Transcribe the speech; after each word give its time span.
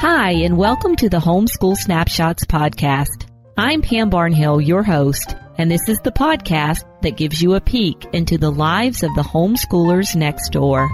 Hi, 0.00 0.30
and 0.30 0.56
welcome 0.56 0.94
to 0.94 1.08
the 1.08 1.18
Homeschool 1.18 1.74
Snapshots 1.74 2.44
podcast. 2.44 3.26
I'm 3.56 3.82
Pam 3.82 4.12
Barnhill, 4.12 4.64
your 4.64 4.84
host, 4.84 5.34
and 5.56 5.68
this 5.68 5.88
is 5.88 5.98
the 6.04 6.12
podcast 6.12 6.84
that 7.02 7.16
gives 7.16 7.42
you 7.42 7.54
a 7.54 7.60
peek 7.60 8.06
into 8.12 8.38
the 8.38 8.52
lives 8.52 9.02
of 9.02 9.12
the 9.16 9.22
homeschoolers 9.22 10.14
next 10.14 10.52
door. 10.52 10.88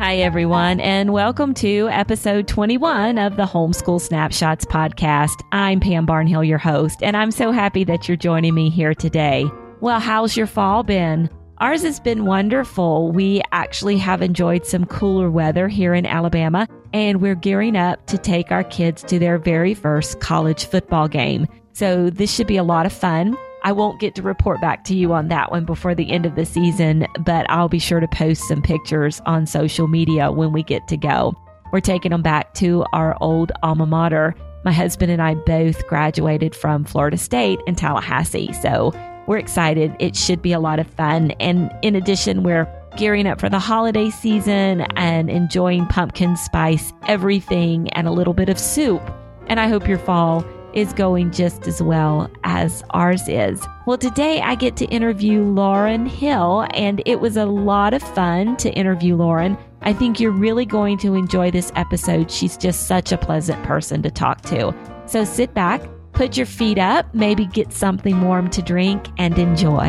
Hi, 0.00 0.16
everyone, 0.16 0.80
and 0.80 1.12
welcome 1.12 1.52
to 1.52 1.90
episode 1.90 2.48
21 2.48 3.18
of 3.18 3.36
the 3.36 3.44
Homeschool 3.44 4.00
Snapshots 4.00 4.64
podcast. 4.64 5.44
I'm 5.52 5.80
Pam 5.80 6.06
Barnhill, 6.06 6.48
your 6.48 6.56
host, 6.56 7.02
and 7.02 7.14
I'm 7.14 7.30
so 7.30 7.52
happy 7.52 7.84
that 7.84 8.08
you're 8.08 8.16
joining 8.16 8.54
me 8.54 8.70
here 8.70 8.94
today. 8.94 9.44
Well, 9.82 10.00
how's 10.00 10.34
your 10.34 10.46
fall 10.46 10.82
been? 10.82 11.28
Ours 11.60 11.82
has 11.82 11.98
been 11.98 12.24
wonderful. 12.24 13.10
We 13.10 13.42
actually 13.50 13.98
have 13.98 14.22
enjoyed 14.22 14.64
some 14.64 14.84
cooler 14.84 15.28
weather 15.28 15.66
here 15.66 15.92
in 15.92 16.06
Alabama, 16.06 16.68
and 16.92 17.20
we're 17.20 17.34
gearing 17.34 17.76
up 17.76 18.06
to 18.06 18.16
take 18.16 18.52
our 18.52 18.62
kids 18.62 19.02
to 19.04 19.18
their 19.18 19.38
very 19.38 19.74
first 19.74 20.20
college 20.20 20.66
football 20.66 21.08
game. 21.08 21.48
So 21.72 22.10
this 22.10 22.32
should 22.32 22.46
be 22.46 22.58
a 22.58 22.62
lot 22.62 22.86
of 22.86 22.92
fun. 22.92 23.36
I 23.64 23.72
won't 23.72 23.98
get 23.98 24.14
to 24.14 24.22
report 24.22 24.60
back 24.60 24.84
to 24.84 24.94
you 24.94 25.12
on 25.12 25.28
that 25.28 25.50
one 25.50 25.64
before 25.64 25.96
the 25.96 26.08
end 26.12 26.26
of 26.26 26.36
the 26.36 26.46
season, 26.46 27.08
but 27.18 27.44
I'll 27.50 27.68
be 27.68 27.80
sure 27.80 27.98
to 27.98 28.06
post 28.06 28.46
some 28.46 28.62
pictures 28.62 29.20
on 29.26 29.44
social 29.44 29.88
media 29.88 30.30
when 30.30 30.52
we 30.52 30.62
get 30.62 30.86
to 30.88 30.96
go. 30.96 31.34
We're 31.72 31.80
taking 31.80 32.12
them 32.12 32.22
back 32.22 32.54
to 32.54 32.84
our 32.92 33.16
old 33.20 33.50
alma 33.64 33.84
mater. 33.84 34.36
My 34.64 34.72
husband 34.72 35.10
and 35.10 35.20
I 35.20 35.34
both 35.34 35.86
graduated 35.88 36.54
from 36.54 36.84
Florida 36.84 37.16
State 37.16 37.58
in 37.66 37.74
Tallahassee, 37.74 38.52
so 38.52 38.92
we're 39.28 39.38
excited. 39.38 39.94
It 40.00 40.16
should 40.16 40.40
be 40.40 40.52
a 40.52 40.58
lot 40.58 40.80
of 40.80 40.86
fun. 40.86 41.32
And 41.32 41.70
in 41.82 41.94
addition, 41.94 42.42
we're 42.42 42.66
gearing 42.96 43.26
up 43.26 43.38
for 43.38 43.50
the 43.50 43.58
holiday 43.58 44.08
season 44.08 44.80
and 44.96 45.28
enjoying 45.30 45.86
pumpkin 45.86 46.36
spice 46.36 46.92
everything 47.06 47.90
and 47.90 48.08
a 48.08 48.10
little 48.10 48.32
bit 48.32 48.48
of 48.48 48.58
soup. 48.58 49.02
And 49.46 49.60
I 49.60 49.68
hope 49.68 49.86
your 49.86 49.98
fall 49.98 50.44
is 50.72 50.94
going 50.94 51.30
just 51.30 51.66
as 51.68 51.82
well 51.82 52.30
as 52.44 52.82
ours 52.90 53.28
is. 53.28 53.62
Well, 53.86 53.98
today 53.98 54.40
I 54.40 54.54
get 54.54 54.76
to 54.76 54.86
interview 54.86 55.42
Lauren 55.42 56.06
Hill, 56.06 56.66
and 56.72 57.02
it 57.04 57.20
was 57.20 57.36
a 57.36 57.46
lot 57.46 57.94
of 57.94 58.02
fun 58.02 58.56
to 58.58 58.70
interview 58.72 59.14
Lauren. 59.14 59.58
I 59.82 59.92
think 59.92 60.20
you're 60.20 60.30
really 60.30 60.66
going 60.66 60.98
to 60.98 61.14
enjoy 61.14 61.50
this 61.50 61.70
episode. 61.74 62.30
She's 62.30 62.56
just 62.56 62.86
such 62.86 63.12
a 63.12 63.18
pleasant 63.18 63.62
person 63.64 64.02
to 64.02 64.10
talk 64.10 64.42
to. 64.42 64.74
So 65.06 65.24
sit 65.24 65.54
back, 65.54 65.82
Put 66.18 66.36
your 66.36 66.46
feet 66.46 66.78
up, 66.78 67.14
maybe 67.14 67.46
get 67.46 67.72
something 67.72 68.20
warm 68.22 68.50
to 68.50 68.60
drink, 68.60 69.06
and 69.18 69.38
enjoy. 69.38 69.88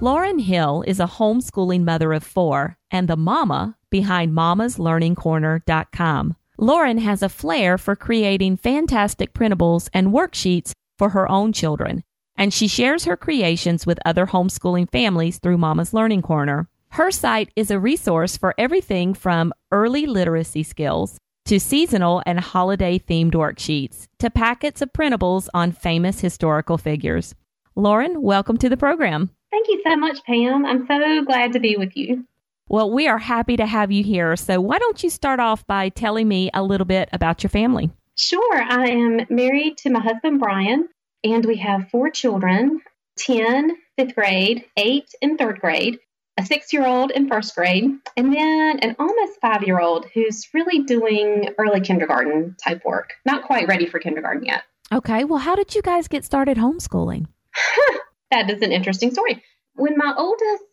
Lauren 0.00 0.38
Hill 0.38 0.84
is 0.86 1.00
a 1.00 1.06
homeschooling 1.06 1.84
mother 1.84 2.14
of 2.14 2.24
four 2.24 2.78
and 2.90 3.08
the 3.08 3.16
mama 3.18 3.76
behind 3.90 4.32
mamaslearningcorner.com. 4.32 6.36
Lauren 6.56 6.96
has 6.96 7.22
a 7.22 7.28
flair 7.28 7.76
for 7.76 7.94
creating 7.94 8.56
fantastic 8.56 9.34
printables 9.34 9.90
and 9.92 10.14
worksheets 10.14 10.72
for 10.96 11.10
her 11.10 11.30
own 11.30 11.52
children, 11.52 12.02
and 12.38 12.54
she 12.54 12.68
shares 12.68 13.04
her 13.04 13.18
creations 13.18 13.84
with 13.84 13.98
other 14.06 14.24
homeschooling 14.24 14.90
families 14.90 15.38
through 15.38 15.58
Mama's 15.58 15.92
Learning 15.92 16.22
Corner. 16.22 16.70
Her 16.96 17.10
site 17.10 17.50
is 17.54 17.70
a 17.70 17.78
resource 17.78 18.38
for 18.38 18.54
everything 18.56 19.12
from 19.12 19.52
early 19.70 20.06
literacy 20.06 20.62
skills 20.62 21.18
to 21.44 21.60
seasonal 21.60 22.22
and 22.24 22.40
holiday 22.40 22.98
themed 22.98 23.32
worksheets 23.32 24.06
to 24.18 24.30
packets 24.30 24.80
of 24.80 24.94
printables 24.94 25.46
on 25.52 25.72
famous 25.72 26.20
historical 26.20 26.78
figures. 26.78 27.34
Lauren, 27.74 28.22
welcome 28.22 28.56
to 28.56 28.70
the 28.70 28.78
program. 28.78 29.28
Thank 29.50 29.68
you 29.68 29.82
so 29.86 29.94
much, 29.94 30.24
Pam. 30.24 30.64
I'm 30.64 30.86
so 30.86 31.22
glad 31.26 31.52
to 31.52 31.60
be 31.60 31.76
with 31.76 31.94
you. 31.94 32.24
Well, 32.70 32.90
we 32.90 33.06
are 33.08 33.18
happy 33.18 33.58
to 33.58 33.66
have 33.66 33.92
you 33.92 34.02
here. 34.02 34.34
So, 34.34 34.58
why 34.62 34.78
don't 34.78 35.02
you 35.02 35.10
start 35.10 35.38
off 35.38 35.66
by 35.66 35.90
telling 35.90 36.26
me 36.28 36.48
a 36.54 36.62
little 36.62 36.86
bit 36.86 37.10
about 37.12 37.42
your 37.42 37.50
family? 37.50 37.90
Sure. 38.16 38.62
I 38.62 38.88
am 38.88 39.26
married 39.28 39.76
to 39.80 39.90
my 39.90 40.00
husband, 40.00 40.40
Brian, 40.40 40.88
and 41.22 41.44
we 41.44 41.56
have 41.56 41.90
four 41.90 42.08
children 42.08 42.80
10, 43.18 43.76
fifth 43.98 44.14
grade, 44.14 44.64
8, 44.78 45.04
and 45.20 45.38
third 45.38 45.60
grade 45.60 45.98
a 46.38 46.44
six 46.44 46.72
year 46.72 46.86
old 46.86 47.10
in 47.10 47.28
first 47.28 47.54
grade, 47.54 47.84
and 48.16 48.34
then 48.34 48.78
an 48.80 48.96
almost 48.98 49.40
five 49.40 49.62
year 49.62 49.80
old 49.80 50.06
who's 50.12 50.48
really 50.52 50.84
doing 50.84 51.50
early 51.58 51.80
kindergarten 51.80 52.56
type 52.62 52.84
work. 52.84 53.14
Not 53.24 53.44
quite 53.44 53.68
ready 53.68 53.86
for 53.86 53.98
kindergarten 53.98 54.44
yet. 54.44 54.62
Okay. 54.92 55.24
Well, 55.24 55.38
how 55.38 55.54
did 55.56 55.74
you 55.74 55.82
guys 55.82 56.08
get 56.08 56.24
started 56.24 56.56
homeschooling? 56.56 57.26
that 58.30 58.50
is 58.50 58.62
an 58.62 58.72
interesting 58.72 59.10
story. 59.10 59.42
When 59.74 59.96
my 59.96 60.14
oldest 60.16 60.64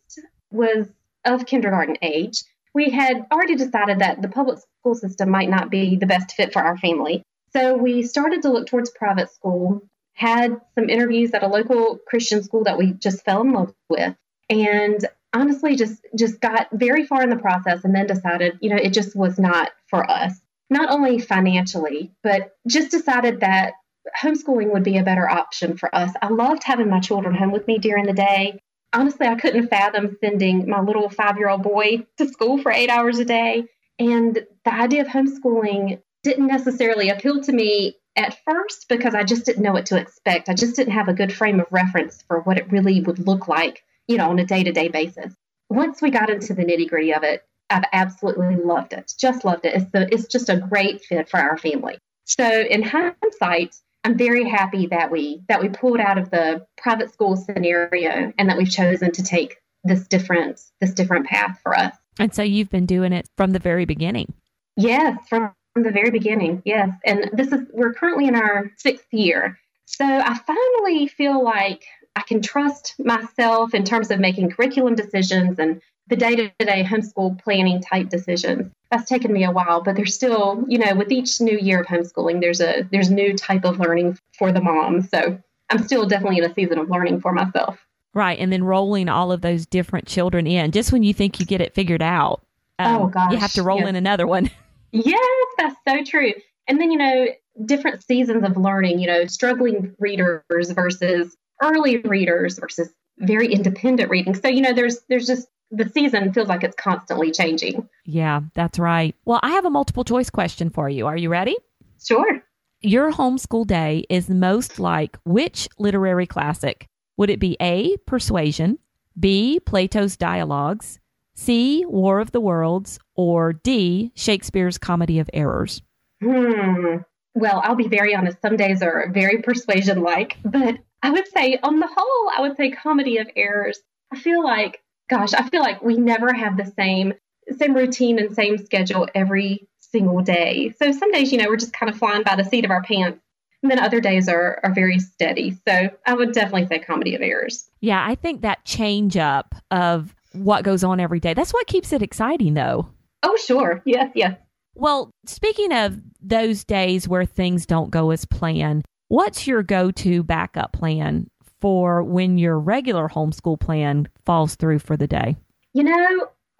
was 0.51 0.87
of 1.25 1.45
kindergarten 1.45 1.97
age, 2.01 2.43
we 2.73 2.89
had 2.89 3.25
already 3.31 3.55
decided 3.55 3.99
that 3.99 4.21
the 4.21 4.27
public 4.27 4.59
school 4.79 4.95
system 4.95 5.29
might 5.29 5.49
not 5.49 5.69
be 5.69 5.95
the 5.95 6.05
best 6.05 6.33
fit 6.33 6.53
for 6.53 6.61
our 6.61 6.77
family. 6.77 7.23
So 7.53 7.77
we 7.77 8.03
started 8.03 8.41
to 8.43 8.51
look 8.51 8.67
towards 8.67 8.89
private 8.89 9.31
school, 9.31 9.83
had 10.13 10.59
some 10.75 10.89
interviews 10.89 11.31
at 11.33 11.43
a 11.43 11.47
local 11.47 11.99
Christian 12.07 12.43
school 12.43 12.63
that 12.63 12.77
we 12.77 12.93
just 12.93 13.23
fell 13.23 13.41
in 13.41 13.53
love 13.53 13.73
with. 13.89 14.15
And 14.49 15.05
honestly 15.33 15.75
just 15.75 16.05
just 16.17 16.39
got 16.39 16.67
very 16.71 17.05
far 17.05 17.23
in 17.23 17.29
the 17.29 17.35
process 17.35 17.83
and 17.83 17.93
then 17.93 18.07
decided, 18.07 18.57
you 18.61 18.69
know, 18.69 18.77
it 18.77 18.93
just 18.93 19.15
was 19.15 19.39
not 19.39 19.71
for 19.87 20.09
us. 20.09 20.33
Not 20.69 20.89
only 20.89 21.19
financially, 21.19 22.11
but 22.23 22.55
just 22.67 22.91
decided 22.91 23.41
that 23.41 23.73
homeschooling 24.21 24.71
would 24.71 24.83
be 24.83 24.97
a 24.97 25.03
better 25.03 25.29
option 25.29 25.77
for 25.77 25.93
us. 25.93 26.11
I 26.21 26.29
loved 26.29 26.63
having 26.63 26.89
my 26.89 26.99
children 26.99 27.35
home 27.35 27.51
with 27.51 27.67
me 27.67 27.77
during 27.77 28.05
the 28.05 28.13
day. 28.13 28.59
Honestly, 28.93 29.27
I 29.27 29.35
couldn't 29.35 29.69
fathom 29.69 30.17
sending 30.21 30.69
my 30.69 30.81
little 30.81 31.09
five 31.09 31.37
year 31.37 31.49
old 31.49 31.63
boy 31.63 32.05
to 32.17 32.27
school 32.27 32.57
for 32.59 32.71
eight 32.71 32.89
hours 32.89 33.19
a 33.19 33.25
day. 33.25 33.65
And 33.99 34.35
the 34.65 34.73
idea 34.73 35.01
of 35.01 35.07
homeschooling 35.07 36.01
didn't 36.23 36.47
necessarily 36.47 37.09
appeal 37.09 37.41
to 37.41 37.51
me 37.51 37.95
at 38.15 38.37
first 38.45 38.87
because 38.89 39.15
I 39.15 39.23
just 39.23 39.45
didn't 39.45 39.63
know 39.63 39.73
what 39.73 39.87
to 39.87 39.97
expect. 39.97 40.49
I 40.49 40.53
just 40.53 40.75
didn't 40.75 40.93
have 40.93 41.07
a 41.07 41.13
good 41.13 41.33
frame 41.33 41.59
of 41.59 41.67
reference 41.71 42.21
for 42.27 42.41
what 42.41 42.57
it 42.57 42.71
really 42.71 43.01
would 43.01 43.19
look 43.19 43.47
like 43.47 43.83
you 44.07 44.17
know, 44.17 44.29
on 44.29 44.39
a 44.39 44.45
day 44.45 44.63
to 44.63 44.71
day 44.71 44.87
basis. 44.87 45.33
Once 45.69 46.01
we 46.01 46.11
got 46.11 46.29
into 46.29 46.53
the 46.53 46.63
nitty 46.63 46.89
gritty 46.89 47.13
of 47.13 47.23
it, 47.23 47.43
I've 47.69 47.85
absolutely 47.91 48.55
loved 48.55 48.93
it. 48.93 49.13
Just 49.17 49.45
loved 49.45 49.65
it. 49.65 49.75
It's 49.75 49.91
the, 49.91 50.13
it's 50.13 50.27
just 50.27 50.49
a 50.49 50.57
great 50.57 51.03
fit 51.03 51.29
for 51.29 51.39
our 51.39 51.57
family. 51.57 51.97
So 52.25 52.45
in 52.45 52.83
hindsight, 52.83 53.75
I'm 54.03 54.17
very 54.17 54.47
happy 54.47 54.87
that 54.87 55.11
we 55.11 55.41
that 55.47 55.61
we 55.61 55.69
pulled 55.69 55.99
out 55.99 56.17
of 56.17 56.29
the 56.29 56.65
private 56.77 57.11
school 57.11 57.35
scenario 57.35 58.33
and 58.37 58.49
that 58.49 58.57
we've 58.57 58.69
chosen 58.69 59.11
to 59.13 59.23
take 59.23 59.57
this 59.83 60.07
different 60.07 60.61
this 60.81 60.93
different 60.93 61.25
path 61.27 61.59
for 61.63 61.77
us. 61.77 61.95
And 62.19 62.33
so 62.33 62.43
you've 62.43 62.69
been 62.69 62.85
doing 62.85 63.13
it 63.13 63.27
from 63.37 63.51
the 63.51 63.59
very 63.59 63.85
beginning. 63.85 64.33
Yes, 64.75 65.17
from 65.29 65.53
the 65.75 65.91
very 65.91 66.11
beginning. 66.11 66.61
Yes. 66.65 66.89
And 67.05 67.29
this 67.33 67.51
is 67.51 67.61
we're 67.71 67.93
currently 67.93 68.27
in 68.27 68.35
our 68.35 68.71
6th 68.83 69.05
year. 69.11 69.57
So 69.85 70.05
I 70.05 70.37
finally 70.37 71.07
feel 71.07 71.43
like 71.43 71.85
I 72.15 72.21
can 72.21 72.41
trust 72.41 72.95
myself 72.99 73.73
in 73.73 73.83
terms 73.83 74.11
of 74.11 74.19
making 74.19 74.51
curriculum 74.51 74.95
decisions 74.95 75.57
and 75.59 75.81
the 76.07 76.15
day 76.15 76.35
to 76.35 76.51
day 76.59 76.83
homeschool 76.83 77.41
planning 77.41 77.81
type 77.81 78.09
decisions. 78.09 78.71
That's 78.91 79.09
taken 79.09 79.31
me 79.33 79.43
a 79.43 79.51
while, 79.51 79.81
but 79.81 79.95
there's 79.95 80.13
still, 80.13 80.63
you 80.67 80.77
know, 80.77 80.95
with 80.95 81.11
each 81.11 81.41
new 81.41 81.57
year 81.57 81.81
of 81.81 81.87
homeschooling, 81.87 82.41
there's 82.41 82.61
a 82.61 82.87
there's 82.91 83.09
new 83.09 83.35
type 83.35 83.65
of 83.65 83.79
learning 83.79 84.17
for 84.37 84.51
the 84.51 84.61
mom. 84.61 85.01
So 85.01 85.39
I'm 85.69 85.83
still 85.83 86.05
definitely 86.05 86.39
in 86.39 86.43
a 86.43 86.53
season 86.53 86.77
of 86.77 86.89
learning 86.89 87.21
for 87.21 87.31
myself. 87.31 87.79
Right, 88.13 88.37
and 88.37 88.53
then 88.53 88.63
rolling 88.63 89.09
all 89.09 89.31
of 89.31 89.41
those 89.41 89.65
different 89.65 90.07
children 90.07 90.45
in, 90.45 90.71
just 90.71 90.91
when 90.91 91.01
you 91.01 91.15
think 91.15 91.39
you 91.39 91.47
get 91.47 91.61
it 91.61 91.73
figured 91.73 92.03
out, 92.03 92.45
um, 92.77 93.01
oh 93.01 93.07
gosh, 93.07 93.31
you 93.31 93.37
have 93.37 93.53
to 93.53 93.63
roll 93.63 93.79
yes. 93.79 93.89
in 93.89 93.95
another 93.95 94.27
one. 94.27 94.51
yes, 94.91 95.47
that's 95.57 95.75
so 95.87 96.03
true. 96.03 96.33
And 96.67 96.79
then 96.79 96.91
you 96.91 96.97
know, 96.97 97.27
different 97.65 98.03
seasons 98.03 98.43
of 98.43 98.55
learning. 98.55 98.99
You 98.99 99.07
know, 99.07 99.25
struggling 99.25 99.95
readers 99.97 100.43
versus 100.51 101.35
early 101.61 101.97
readers 101.97 102.59
versus 102.59 102.89
very 103.19 103.51
independent 103.53 104.09
reading. 104.09 104.35
So, 104.35 104.47
you 104.47 104.61
know, 104.61 104.73
there's 104.73 104.99
there's 105.09 105.27
just 105.27 105.47
the 105.71 105.89
season 105.89 106.33
feels 106.33 106.47
like 106.47 106.63
it's 106.63 106.75
constantly 106.75 107.31
changing. 107.31 107.87
Yeah, 108.05 108.41
that's 108.53 108.79
right. 108.79 109.15
Well, 109.25 109.39
I 109.41 109.51
have 109.51 109.65
a 109.65 109.69
multiple 109.69 110.03
choice 110.03 110.29
question 110.29 110.69
for 110.69 110.89
you. 110.89 111.07
Are 111.07 111.17
you 111.17 111.29
ready? 111.29 111.57
Sure. 112.03 112.43
Your 112.81 113.11
homeschool 113.11 113.65
day 113.65 114.05
is 114.09 114.29
most 114.29 114.77
like 114.77 115.17
which 115.25 115.67
literary 115.79 116.27
classic? 116.27 116.87
Would 117.17 117.29
it 117.29 117.39
be 117.39 117.55
A, 117.61 117.95
Persuasion, 118.05 118.77
B, 119.19 119.59
Plato's 119.59 120.17
Dialogues, 120.17 120.99
C, 121.35 121.85
War 121.87 122.19
of 122.19 122.31
the 122.31 122.41
Worlds, 122.41 122.99
or 123.15 123.53
D, 123.53 124.11
Shakespeare's 124.15 124.77
Comedy 124.77 125.19
of 125.19 125.29
Errors? 125.33 125.81
Hmm. 126.21 126.97
Well, 127.35 127.61
I'll 127.63 127.75
be 127.75 127.87
very 127.87 128.13
honest. 128.15 128.41
Some 128.41 128.57
days 128.57 128.81
are 128.83 129.09
very 129.11 129.41
persuasion 129.41 130.01
like, 130.01 130.37
but 130.43 130.77
I 131.03 131.11
would 131.11 131.27
say, 131.27 131.59
on 131.61 131.79
the 131.79 131.87
whole, 131.87 132.31
I 132.35 132.41
would 132.41 132.57
say 132.57 132.71
comedy 132.71 133.17
of 133.17 133.29
errors. 133.35 133.77
I 134.11 134.17
feel 134.17 134.43
like, 134.43 134.81
gosh, 135.09 135.33
I 135.33 135.47
feel 135.49 135.61
like 135.61 135.83
we 135.83 135.97
never 135.97 136.33
have 136.33 136.57
the 136.57 136.65
same 136.65 137.13
same 137.57 137.75
routine 137.75 138.19
and 138.19 138.33
same 138.33 138.57
schedule 138.57 139.07
every 139.13 139.67
single 139.79 140.21
day. 140.21 140.73
So 140.81 140.93
some 140.93 141.11
days, 141.11 141.31
you 141.31 141.37
know, 141.37 141.49
we're 141.49 141.57
just 141.57 141.73
kind 141.73 141.89
of 141.89 141.97
flying 141.97 142.23
by 142.23 142.37
the 142.37 142.43
seat 142.45 142.63
of 142.63 142.71
our 142.71 142.81
pants. 142.83 143.19
And 143.61 143.69
then 143.69 143.79
other 143.79 143.99
days 143.99 144.29
are, 144.29 144.61
are 144.63 144.73
very 144.73 144.97
steady. 144.99 145.57
So 145.67 145.89
I 146.05 146.13
would 146.13 146.31
definitely 146.31 146.67
say 146.67 146.79
comedy 146.79 147.15
of 147.15 147.21
errors. 147.21 147.69
Yeah, 147.81 148.05
I 148.05 148.15
think 148.15 148.41
that 148.41 148.63
change 148.65 149.17
up 149.17 149.55
of 149.71 150.15
what 150.31 150.63
goes 150.63 150.83
on 150.83 150.99
every 150.99 151.19
day, 151.19 151.33
that's 151.33 151.53
what 151.53 151.67
keeps 151.67 151.93
it 151.93 152.01
exciting, 152.01 152.53
though. 152.53 152.87
Oh, 153.23 153.35
sure. 153.37 153.81
Yes, 153.85 154.11
yes. 154.15 154.37
Well, 154.75 155.11
speaking 155.25 155.71
of 155.71 155.99
those 156.21 156.63
days 156.63 157.07
where 157.07 157.25
things 157.25 157.65
don't 157.65 157.91
go 157.91 158.11
as 158.11 158.25
planned, 158.25 158.83
what's 159.07 159.47
your 159.47 159.63
go 159.63 159.91
to 159.91 160.23
backup 160.23 160.73
plan 160.73 161.29
for 161.61 162.03
when 162.03 162.37
your 162.37 162.59
regular 162.59 163.07
homeschool 163.07 163.59
plan 163.59 164.07
falls 164.25 164.55
through 164.55 164.79
for 164.79 164.97
the 164.97 165.07
day? 165.07 165.37
You 165.73 165.83
know, 165.83 166.27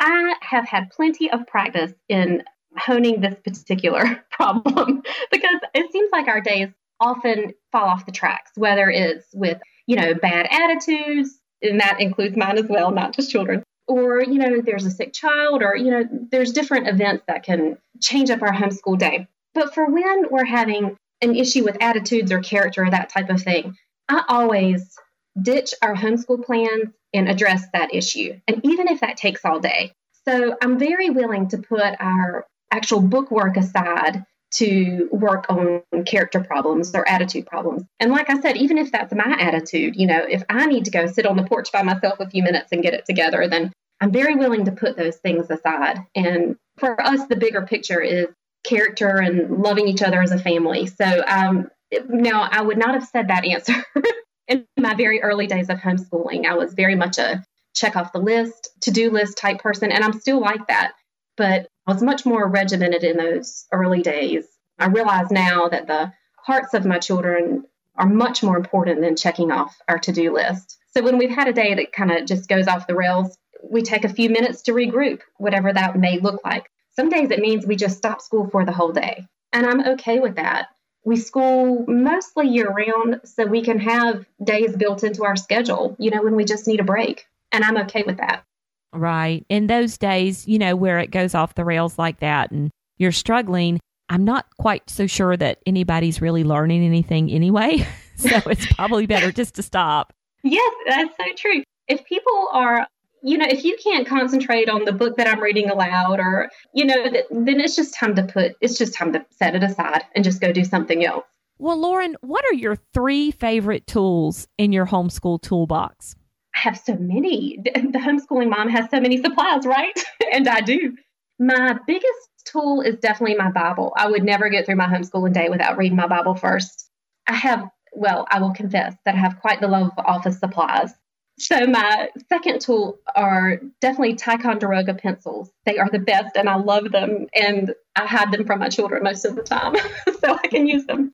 I 0.00 0.34
have 0.42 0.68
had 0.68 0.90
plenty 0.90 1.30
of 1.30 1.46
practice 1.46 1.92
in 2.08 2.42
honing 2.76 3.20
this 3.20 3.36
particular 3.44 4.24
problem 4.30 5.02
because 5.30 5.60
it 5.74 5.92
seems 5.92 6.10
like 6.12 6.28
our 6.28 6.40
days 6.40 6.68
often 7.00 7.54
fall 7.72 7.86
off 7.86 8.06
the 8.06 8.12
tracks, 8.12 8.50
whether 8.56 8.88
it's 8.90 9.26
with, 9.34 9.58
you 9.86 9.96
know, 9.96 10.14
bad 10.14 10.46
attitudes, 10.50 11.38
and 11.62 11.80
that 11.80 12.00
includes 12.00 12.36
mine 12.36 12.58
as 12.58 12.66
well, 12.68 12.90
not 12.90 13.14
just 13.14 13.30
children, 13.30 13.62
or, 13.86 14.22
you 14.22 14.38
know, 14.38 14.60
there's 14.60 14.86
a 14.86 14.90
sick 14.90 15.12
child, 15.12 15.62
or, 15.62 15.76
you 15.76 15.90
know, 15.90 16.04
there's 16.30 16.52
different 16.52 16.88
events 16.88 17.24
that 17.26 17.42
can 17.42 17.78
change 18.00 18.30
up 18.30 18.42
our 18.42 18.52
homeschool 18.52 18.98
day. 18.98 19.26
But 19.54 19.74
for 19.74 19.86
when 19.86 20.26
we're 20.30 20.44
having 20.44 20.96
an 21.20 21.36
issue 21.36 21.64
with 21.64 21.76
attitudes 21.80 22.32
or 22.32 22.40
character 22.40 22.84
or 22.84 22.90
that 22.90 23.08
type 23.08 23.30
of 23.30 23.42
thing, 23.42 23.76
I 24.08 24.24
always 24.28 24.96
ditch 25.40 25.74
our 25.82 25.94
homeschool 25.94 26.44
plans 26.44 26.92
and 27.12 27.28
address 27.28 27.64
that 27.72 27.94
issue. 27.94 28.38
And 28.48 28.60
even 28.64 28.88
if 28.88 29.00
that 29.00 29.16
takes 29.16 29.44
all 29.44 29.60
day. 29.60 29.92
So 30.26 30.56
I'm 30.62 30.78
very 30.78 31.10
willing 31.10 31.48
to 31.48 31.58
put 31.58 31.94
our 32.00 32.46
actual 32.70 33.00
book 33.00 33.30
work 33.30 33.56
aside 33.56 34.24
to 34.54 35.08
work 35.10 35.46
on 35.48 35.82
character 36.06 36.40
problems 36.40 36.94
or 36.94 37.08
attitude 37.08 37.46
problems. 37.46 37.82
And 37.98 38.12
like 38.12 38.30
I 38.30 38.40
said, 38.40 38.56
even 38.56 38.78
if 38.78 38.92
that's 38.92 39.12
my 39.12 39.36
attitude, 39.38 39.96
you 39.96 40.06
know, 40.06 40.24
if 40.28 40.42
I 40.48 40.66
need 40.66 40.84
to 40.84 40.90
go 40.90 41.06
sit 41.06 41.26
on 41.26 41.36
the 41.36 41.42
porch 41.42 41.72
by 41.72 41.82
myself 41.82 42.20
a 42.20 42.30
few 42.30 42.42
minutes 42.42 42.68
and 42.70 42.82
get 42.82 42.94
it 42.94 43.04
together, 43.04 43.48
then 43.48 43.72
I'm 44.00 44.12
very 44.12 44.36
willing 44.36 44.64
to 44.66 44.72
put 44.72 44.96
those 44.96 45.16
things 45.16 45.50
aside. 45.50 45.98
And 46.14 46.56
for 46.78 47.00
us, 47.00 47.26
the 47.26 47.36
bigger 47.36 47.62
picture 47.62 48.00
is 48.00 48.26
character 48.64 49.16
and 49.16 49.62
loving 49.62 49.88
each 49.88 50.02
other 50.02 50.22
as 50.22 50.32
a 50.32 50.38
family. 50.38 50.86
So 50.86 51.22
um, 51.26 51.68
now 52.08 52.48
I 52.50 52.62
would 52.62 52.78
not 52.78 52.94
have 52.94 53.06
said 53.06 53.28
that 53.28 53.44
answer 53.44 53.84
in 54.48 54.66
my 54.78 54.94
very 54.94 55.22
early 55.22 55.46
days 55.46 55.68
of 55.68 55.78
homeschooling. 55.78 56.46
I 56.46 56.54
was 56.54 56.74
very 56.74 56.94
much 56.94 57.18
a 57.18 57.44
check 57.74 57.96
off 57.96 58.12
the 58.12 58.20
list, 58.20 58.70
to 58.82 58.90
do 58.90 59.10
list 59.10 59.36
type 59.36 59.58
person, 59.58 59.92
and 59.92 60.04
I'm 60.04 60.18
still 60.18 60.40
like 60.40 60.66
that. 60.68 60.92
But 61.36 61.68
I 61.86 61.92
was 61.92 62.02
much 62.02 62.24
more 62.24 62.48
regimented 62.48 63.04
in 63.04 63.16
those 63.16 63.66
early 63.72 64.02
days. 64.02 64.46
I 64.78 64.86
realize 64.86 65.30
now 65.30 65.68
that 65.68 65.86
the 65.86 66.12
hearts 66.36 66.74
of 66.74 66.86
my 66.86 66.98
children 66.98 67.64
are 67.96 68.06
much 68.06 68.42
more 68.42 68.56
important 68.56 69.00
than 69.00 69.16
checking 69.16 69.50
off 69.50 69.76
our 69.88 69.98
to 70.00 70.12
do 70.12 70.32
list. 70.32 70.78
So 70.96 71.02
when 71.02 71.18
we've 71.18 71.34
had 71.34 71.48
a 71.48 71.52
day 71.52 71.74
that 71.74 71.92
kind 71.92 72.12
of 72.12 72.26
just 72.26 72.48
goes 72.48 72.68
off 72.68 72.86
the 72.86 72.94
rails, 72.94 73.36
we 73.62 73.82
take 73.82 74.04
a 74.04 74.08
few 74.08 74.30
minutes 74.30 74.62
to 74.62 74.72
regroup, 74.72 75.20
whatever 75.38 75.72
that 75.72 75.98
may 75.98 76.18
look 76.18 76.40
like. 76.44 76.68
Some 76.96 77.08
days 77.08 77.30
it 77.30 77.40
means 77.40 77.66
we 77.66 77.76
just 77.76 77.96
stop 77.96 78.20
school 78.20 78.48
for 78.50 78.64
the 78.64 78.72
whole 78.72 78.92
day. 78.92 79.26
And 79.52 79.66
I'm 79.66 79.86
okay 79.94 80.20
with 80.20 80.36
that. 80.36 80.68
We 81.04 81.16
school 81.16 81.84
mostly 81.86 82.48
year 82.48 82.70
round, 82.70 83.20
so 83.24 83.44
we 83.44 83.62
can 83.62 83.78
have 83.80 84.24
days 84.42 84.74
built 84.76 85.04
into 85.04 85.24
our 85.24 85.36
schedule, 85.36 85.96
you 85.98 86.10
know, 86.10 86.22
when 86.22 86.34
we 86.34 86.44
just 86.44 86.66
need 86.66 86.80
a 86.80 86.84
break. 86.84 87.26
And 87.52 87.62
I'm 87.62 87.76
okay 87.78 88.02
with 88.04 88.16
that. 88.18 88.44
Right. 88.92 89.44
In 89.48 89.66
those 89.66 89.98
days, 89.98 90.46
you 90.48 90.58
know, 90.58 90.76
where 90.76 90.98
it 90.98 91.10
goes 91.10 91.34
off 91.34 91.56
the 91.56 91.64
rails 91.64 91.98
like 91.98 92.20
that 92.20 92.50
and 92.52 92.70
you're 92.96 93.12
struggling, 93.12 93.80
I'm 94.08 94.24
not 94.24 94.46
quite 94.58 94.88
so 94.88 95.06
sure 95.06 95.36
that 95.36 95.58
anybody's 95.66 96.20
really 96.20 96.44
learning 96.44 96.84
anything 96.84 97.30
anyway. 97.30 97.86
so 98.16 98.40
it's 98.46 98.66
probably 98.72 99.06
better 99.06 99.32
just 99.32 99.54
to 99.56 99.62
stop. 99.62 100.12
Yes, 100.46 100.74
that's 100.86 101.16
so 101.16 101.24
true. 101.38 101.62
If 101.88 102.04
people 102.04 102.50
are, 102.52 102.86
you 103.24 103.38
know, 103.38 103.46
if 103.48 103.64
you 103.64 103.76
can't 103.82 104.06
concentrate 104.06 104.68
on 104.68 104.84
the 104.84 104.92
book 104.92 105.16
that 105.16 105.26
I'm 105.26 105.40
reading 105.40 105.70
aloud 105.70 106.20
or, 106.20 106.50
you 106.74 106.84
know, 106.84 107.04
then 107.30 107.58
it's 107.58 107.74
just 107.74 107.94
time 107.94 108.14
to 108.16 108.22
put, 108.22 108.52
it's 108.60 108.76
just 108.76 108.92
time 108.92 109.14
to 109.14 109.24
set 109.30 109.56
it 109.56 109.62
aside 109.62 110.02
and 110.14 110.22
just 110.22 110.42
go 110.42 110.52
do 110.52 110.62
something 110.62 111.06
else. 111.06 111.24
Well, 111.58 111.80
Lauren, 111.80 112.16
what 112.20 112.44
are 112.44 112.54
your 112.54 112.76
three 112.92 113.30
favorite 113.30 113.86
tools 113.86 114.46
in 114.58 114.72
your 114.72 114.86
homeschool 114.86 115.40
toolbox? 115.40 116.16
I 116.54 116.58
have 116.58 116.76
so 116.76 116.96
many. 116.96 117.58
The 117.64 117.98
homeschooling 117.98 118.50
mom 118.50 118.68
has 118.68 118.90
so 118.90 119.00
many 119.00 119.22
supplies, 119.22 119.64
right? 119.64 119.98
and 120.32 120.46
I 120.46 120.60
do. 120.60 120.94
My 121.38 121.78
biggest 121.86 122.28
tool 122.44 122.82
is 122.82 122.96
definitely 122.96 123.36
my 123.36 123.50
Bible. 123.50 123.94
I 123.96 124.10
would 124.10 124.22
never 124.22 124.50
get 124.50 124.66
through 124.66 124.76
my 124.76 124.86
homeschooling 124.86 125.32
day 125.32 125.48
without 125.48 125.78
reading 125.78 125.96
my 125.96 126.06
Bible 126.06 126.34
first. 126.34 126.90
I 127.26 127.34
have, 127.34 127.66
well, 127.94 128.26
I 128.30 128.40
will 128.40 128.52
confess 128.52 128.94
that 129.06 129.14
I 129.14 129.18
have 129.18 129.40
quite 129.40 129.62
the 129.62 129.68
love 129.68 129.92
of 129.96 130.04
office 130.04 130.38
supplies. 130.38 130.92
So 131.38 131.66
my 131.66 132.10
second 132.28 132.60
tool 132.60 132.98
are 133.16 133.60
definitely 133.80 134.14
Ticonderoga 134.14 134.94
pencils. 134.94 135.50
They 135.66 135.78
are 135.78 135.90
the 135.90 135.98
best 135.98 136.36
and 136.36 136.48
I 136.48 136.56
love 136.56 136.92
them 136.92 137.26
and 137.34 137.74
I 137.96 138.06
hide 138.06 138.30
them 138.30 138.44
from 138.44 138.60
my 138.60 138.68
children 138.68 139.02
most 139.02 139.24
of 139.24 139.34
the 139.34 139.42
time 139.42 139.74
so 140.20 140.38
I 140.42 140.46
can 140.46 140.66
use 140.66 140.86
them. 140.86 141.12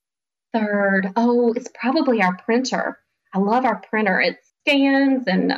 Third, 0.52 1.12
oh, 1.16 1.52
it's 1.52 1.70
probably 1.74 2.22
our 2.22 2.36
printer. 2.36 2.98
I 3.32 3.38
love 3.38 3.64
our 3.64 3.76
printer. 3.76 4.20
It 4.20 4.38
scans 4.60 5.26
and 5.26 5.54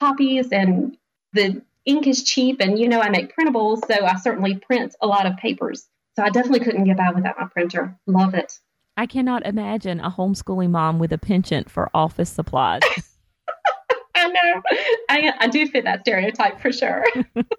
copies 0.00 0.52
and 0.52 0.96
the 1.32 1.62
ink 1.84 2.06
is 2.06 2.22
cheap 2.22 2.60
and 2.60 2.78
you 2.78 2.88
know 2.88 3.00
I 3.00 3.08
make 3.08 3.34
printables, 3.36 3.80
so 3.86 4.04
I 4.04 4.16
certainly 4.16 4.56
print 4.56 4.94
a 5.00 5.06
lot 5.06 5.26
of 5.26 5.36
papers. 5.38 5.88
So 6.14 6.22
I 6.22 6.30
definitely 6.30 6.60
couldn't 6.60 6.84
get 6.84 6.96
by 6.96 7.10
without 7.10 7.38
my 7.38 7.48
printer. 7.48 7.98
Love 8.06 8.34
it. 8.34 8.60
I 8.96 9.06
cannot 9.06 9.44
imagine 9.44 9.98
a 9.98 10.10
homeschooling 10.10 10.70
mom 10.70 11.00
with 11.00 11.12
a 11.12 11.18
penchant 11.18 11.68
for 11.68 11.90
office 11.92 12.30
supplies. 12.30 12.82
I 14.28 14.28
know. 14.28 14.62
I, 15.08 15.32
I 15.40 15.46
do 15.48 15.66
fit 15.66 15.84
that 15.84 16.00
stereotype 16.00 16.60
for 16.60 16.72
sure. 16.72 17.04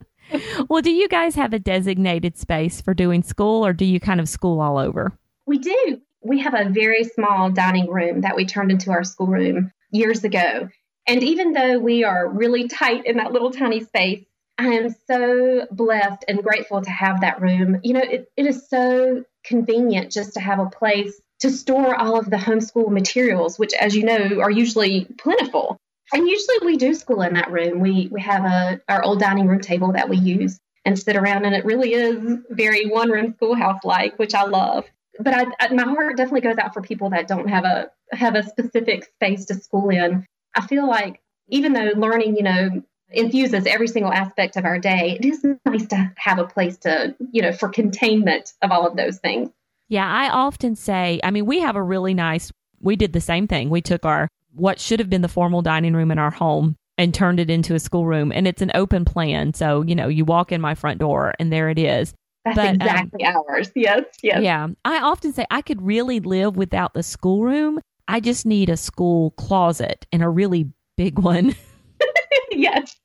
well, 0.70 0.82
do 0.82 0.92
you 0.92 1.08
guys 1.08 1.36
have 1.36 1.54
a 1.54 1.60
designated 1.60 2.38
space 2.38 2.82
for 2.82 2.94
doing 2.94 3.24
school 3.24 3.66
or 3.66 3.74
do 3.74 3.86
you 3.86 4.00
kind 4.00 4.20
of 4.20 4.30
school 4.30 4.60
all 4.60 4.78
over? 4.78 5.18
We 5.46 5.60
do. 5.60 6.02
We 6.24 6.40
have 6.40 6.56
a 6.56 6.70
very 6.70 7.04
small 7.04 7.52
dining 7.52 7.90
room 7.90 8.22
that 8.22 8.36
we 8.36 8.46
turned 8.46 8.72
into 8.72 8.92
our 8.92 9.04
schoolroom 9.04 9.72
years 9.92 10.24
ago. 10.24 10.70
And 11.08 11.24
even 11.24 11.54
though 11.54 11.78
we 11.78 12.04
are 12.04 12.28
really 12.28 12.68
tight 12.68 13.06
in 13.06 13.18
that 13.18 13.32
little 13.32 13.52
tiny 13.52 13.84
space, 13.84 14.26
I 14.58 14.68
am 14.68 14.96
so 15.08 15.68
blessed 15.70 16.26
and 16.28 16.42
grateful 16.42 16.82
to 16.82 16.90
have 16.90 17.22
that 17.22 17.42
room. 17.42 17.80
You 17.84 17.94
know, 17.94 18.02
it, 18.02 18.32
it 18.36 18.46
is 18.46 18.68
so 18.70 19.24
convenient 19.44 20.12
just 20.12 20.34
to 20.34 20.40
have 20.40 20.60
a 20.60 20.70
place 20.70 21.22
to 21.40 21.52
store 21.52 21.96
all 21.96 22.18
of 22.18 22.30
the 22.30 22.38
homeschool 22.38 22.90
materials, 22.90 23.60
which, 23.60 23.74
as 23.74 23.96
you 23.96 24.04
know, 24.04 24.40
are 24.42 24.50
usually 24.50 25.06
plentiful. 25.18 25.78
And 26.14 26.28
usually 26.28 26.58
we 26.64 26.78
do 26.78 26.94
school 26.94 27.22
in 27.22 27.34
that 27.34 27.52
room. 27.52 27.80
We 27.80 28.10
we 28.12 28.22
have 28.22 28.46
a 28.46 28.82
our 28.88 29.04
old 29.04 29.20
dining 29.20 29.48
room 29.48 29.62
table 29.62 29.92
that 29.94 30.10
we 30.10 30.18
use 30.18 30.60
and 30.86 30.98
sit 30.98 31.16
around, 31.16 31.46
and 31.46 31.56
it 31.56 31.66
really 31.66 31.94
is 31.94 32.38
very 32.50 32.86
one 32.86 33.10
room 33.10 33.34
schoolhouse 33.36 33.84
like, 33.84 34.18
which 34.20 34.36
I 34.36 34.44
love. 34.44 34.86
But 35.20 35.34
I, 35.34 35.46
I, 35.60 35.74
my 35.74 35.84
heart 35.84 36.18
definitely 36.18 36.42
goes 36.42 36.58
out 36.58 36.74
for 36.74 36.82
people 36.82 37.10
that 37.12 37.28
don't 37.28 37.50
have 37.50 37.66
a 37.66 37.90
have 38.12 38.36
a 38.36 38.44
specific 38.44 39.06
space 39.16 39.46
to 39.46 39.56
school 39.56 39.90
in. 39.90 40.26
I 40.56 40.66
feel 40.68 40.88
like 40.88 41.22
even 41.50 41.74
though 41.74 41.92
learning, 41.96 42.38
you 42.38 42.44
know, 42.44 42.84
infuses 43.10 43.66
every 43.66 43.88
single 43.88 44.12
aspect 44.12 44.58
of 44.58 44.66
our 44.66 44.80
day, 44.80 45.18
it 45.20 45.26
is 45.26 45.46
nice 45.66 45.88
to 45.88 46.12
have 46.18 46.40
a 46.40 46.46
place 46.46 46.78
to, 46.78 47.16
you 47.32 47.42
know, 47.42 47.52
for 47.52 47.70
containment 47.70 48.54
of 48.62 48.72
all 48.72 48.88
of 48.88 48.96
those 48.96 49.20
things. 49.20 49.50
Yeah, 49.88 50.08
I 50.08 50.30
often 50.30 50.76
say, 50.76 51.20
I 51.24 51.32
mean, 51.32 51.46
we 51.46 51.60
have 51.60 51.76
a 51.76 51.84
really 51.84 52.14
nice, 52.14 52.52
we 52.82 52.96
did 52.96 53.14
the 53.14 53.22
same 53.22 53.48
thing. 53.48 53.70
We 53.70 53.82
took 53.82 54.06
our, 54.06 54.28
what 54.56 54.80
should 54.80 55.00
have 55.00 55.10
been 55.10 55.22
the 55.22 55.28
formal 55.28 55.62
dining 55.62 55.94
room 55.94 56.12
in 56.12 56.20
our 56.20 56.32
home 56.32 56.76
and 56.98 57.14
turned 57.14 57.40
it 57.40 57.50
into 57.50 57.76
a 57.76 57.80
schoolroom. 57.80 58.32
And 58.32 58.48
it's 58.48 58.62
an 58.62 58.72
open 58.74 59.06
plan. 59.06 59.54
So, 59.54 59.82
you 59.82 59.96
know, 59.96 60.08
you 60.08 60.26
walk 60.26 60.52
in 60.52 60.62
my 60.62 60.76
front 60.76 61.00
door 61.00 61.34
and 61.40 61.52
there 61.52 61.70
it 61.70 61.78
is. 61.78 62.14
That's 62.46 62.56
but, 62.56 62.68
um, 62.68 62.76
exactly 62.76 63.26
um, 63.26 63.44
ours. 63.50 63.72
Yes, 63.76 64.04
yes. 64.22 64.42
Yeah. 64.42 64.68
I 64.86 65.00
often 65.00 65.34
say 65.34 65.46
I 65.52 65.62
could 65.62 65.82
really 65.82 66.20
live 66.20 66.56
without 66.56 66.94
the 66.94 67.04
schoolroom 67.04 67.80
I 68.08 68.20
just 68.20 68.46
need 68.46 68.70
a 68.70 68.78
school 68.78 69.32
closet 69.32 70.06
and 70.12 70.22
a 70.22 70.30
really 70.30 70.70
big 70.96 71.20
one. 71.20 71.56
yes. 72.52 72.96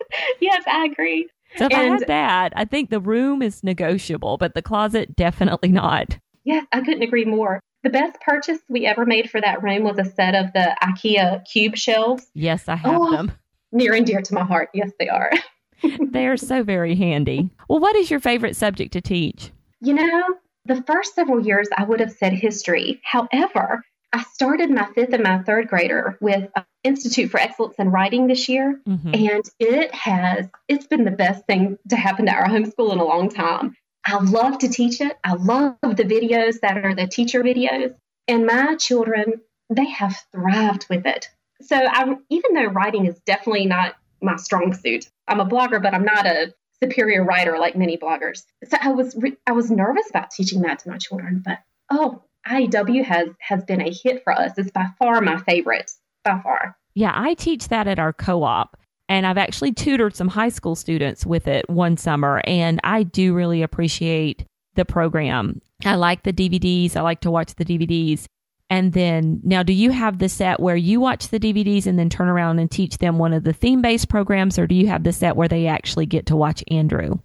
Yes, 0.41 0.63
I 0.67 0.87
agree. 0.87 1.29
So 1.57 1.67
if 1.67 1.73
and, 1.73 1.81
I 1.81 1.85
had 1.85 2.07
that, 2.07 2.53
I 2.55 2.65
think 2.65 2.91
the 2.91 3.01
room 3.01 3.43
is 3.43 3.65
negotiable, 3.65 4.37
but 4.37 4.55
the 4.55 4.63
closet 4.63 5.17
definitely 5.17 5.71
not. 5.71 6.19
Yes, 6.45 6.67
I 6.73 6.81
couldn't 6.81 7.03
agree 7.03 7.25
more. 7.25 7.61
The 7.83 7.91
best 7.91 8.21
purchase 8.21 8.59
we 8.69 8.87
ever 8.87 9.07
made 9.07 9.31
for 9.31 9.41
that 9.41 9.63
room 9.63 9.85
was 9.85 9.99
a 9.99 10.05
set 10.05 10.35
of 10.35 10.53
the 10.53 10.77
IKEA 10.83 11.45
cube 11.47 11.77
shelves. 11.77 12.27
Yes, 12.35 12.69
I 12.69 12.77
have 12.77 12.95
oh, 12.95 13.11
them. 13.11 13.33
Near 13.73 13.95
and 13.95 14.07
dear 14.07 14.21
to 14.21 14.35
my 14.35 14.45
heart. 14.45 14.69
Yes, 14.75 14.91
they 14.99 15.09
are. 15.09 15.31
they 16.01 16.27
are 16.27 16.37
so 16.37 16.63
very 16.63 16.95
handy. 16.95 17.51
Well, 17.69 17.81
what 17.81 17.97
is 17.97 18.11
your 18.11 18.21
favorite 18.21 18.57
subject 18.57 18.93
to 18.93 19.01
teach? 19.01 19.51
You 19.81 19.95
know, 19.95 20.23
the 20.67 20.83
first 20.83 21.15
several 21.15 21.45
years 21.45 21.69
I 21.77 21.85
would 21.85 22.01
have 22.01 22.13
said 22.13 22.35
history. 22.35 23.01
However, 23.03 23.83
I 24.13 24.25
started 24.25 24.71
my 24.71 24.87
fifth 24.95 25.13
and 25.13 25.23
my 25.23 25.39
third 25.39 25.69
grader 25.69 26.19
with 26.21 26.51
Institute 26.83 27.31
for 27.31 27.39
Excellence 27.41 27.77
in 27.79 27.91
Writing 27.91 28.27
this 28.27 28.49
year, 28.49 28.81
mm-hmm. 28.87 29.15
and 29.15 29.45
it 29.59 29.95
has 29.95 30.49
it's 30.69 30.87
been 30.87 31.05
the 31.05 31.11
best 31.13 31.47
thing 31.47 31.79
to 31.89 31.97
happen 31.97 32.27
to 32.27 32.33
our 32.33 32.47
homeschool 32.49 32.93
in 32.93 32.99
a 32.99 33.05
long 33.05 33.29
time. 33.29 33.75
I 34.05 34.19
love 34.23 34.59
to 34.59 34.69
teach 34.69 35.01
it. 35.01 35.19
I 35.23 35.35
love 35.35 35.77
the 35.83 36.05
videos 36.05 36.61
that 36.61 36.85
are 36.85 36.95
the 36.95 37.07
teacher 37.07 37.43
videos. 37.43 37.95
And 38.29 38.47
my 38.47 38.77
children, 38.77 39.41
they 39.69 39.89
have 39.89 40.17
thrived 40.33 40.87
with 40.89 41.07
it. 41.07 41.29
So 41.63 41.77
I, 41.77 42.17
even 42.31 42.55
though 42.55 42.65
writing 42.65 43.07
is 43.07 43.21
definitely 43.27 43.67
not 43.67 43.95
my 44.23 44.37
strong 44.37 44.73
suit, 44.75 45.09
I'm 45.29 45.41
a 45.41 45.47
blogger, 45.47 45.83
but 45.83 45.95
I'm 45.95 46.05
not 46.05 46.27
a 46.27 46.55
superior 46.83 47.25
writer 47.25 47.59
like 47.59 47.77
many 47.77 47.97
bloggers. 47.97 48.45
So 48.65 48.77
I 48.81 48.93
was 48.93 49.15
re- 49.17 49.37
I 49.47 49.53
was 49.53 49.71
nervous 49.71 50.09
about 50.09 50.31
teaching 50.31 50.63
that 50.63 50.81
to 50.81 50.89
my 50.89 50.99
children, 50.99 51.43
but 51.45 51.59
oh, 51.91 52.23
IEW 52.49 53.05
has 53.05 53.29
has 53.41 53.65
been 53.65 53.83
a 53.83 53.93
hit 53.93 54.25
for 54.25 54.33
us. 54.33 54.53
It's 54.57 54.71
by 54.71 54.87
far 54.99 55.21
my 55.21 55.39
favorite, 55.39 55.91
by 56.25 56.41
far. 56.43 56.77
Yeah, 56.95 57.13
I 57.15 57.35
teach 57.35 57.69
that 57.69 57.87
at 57.87 57.99
our 57.99 58.13
co-op. 58.13 58.80
And 59.11 59.27
I've 59.27 59.39
actually 59.39 59.73
tutored 59.73 60.15
some 60.15 60.29
high 60.29 60.51
school 60.51 60.77
students 60.77 61.27
with 61.27 61.49
it 61.49 61.69
one 61.69 61.97
summer, 61.97 62.41
and 62.45 62.79
I 62.85 63.03
do 63.03 63.35
really 63.35 63.61
appreciate 63.61 64.47
the 64.77 64.85
program. 64.85 65.61
I 65.85 65.97
like 65.97 66.23
the 66.23 66.33
DVDs. 66.33 66.95
I 66.95 67.01
like 67.01 67.21
to 67.23 67.31
watch 67.31 67.57
the 67.57 67.65
DVDs. 67.65 68.27
And 68.71 68.93
then 68.93 69.41
now, 69.43 69.65
do 69.65 69.73
you 69.73 69.91
have 69.91 70.21
the 70.21 70.29
set 70.29 70.61
where 70.61 70.77
you 70.77 71.01
watch 71.01 71.29
the 71.29 71.41
DVDs 71.41 71.87
and 71.87 71.99
then 71.99 72.09
turn 72.09 72.29
around 72.29 72.61
and 72.61 72.71
teach 72.71 72.99
them 72.99 73.19
one 73.19 73.33
of 73.33 73.43
the 73.43 73.53
theme 73.53 73.83
based 73.83 74.09
programs, 74.09 74.61
or 74.61 74.69
do 74.69 74.77
you 74.77 74.87
have 74.87 75.03
the 75.03 75.13
set 75.13 75.35
where 75.35 75.49
they 75.49 75.67
actually 75.67 76.07
get 76.07 76.27
to 76.27 76.37
watch 76.37 76.63
Andrew? 76.71 77.19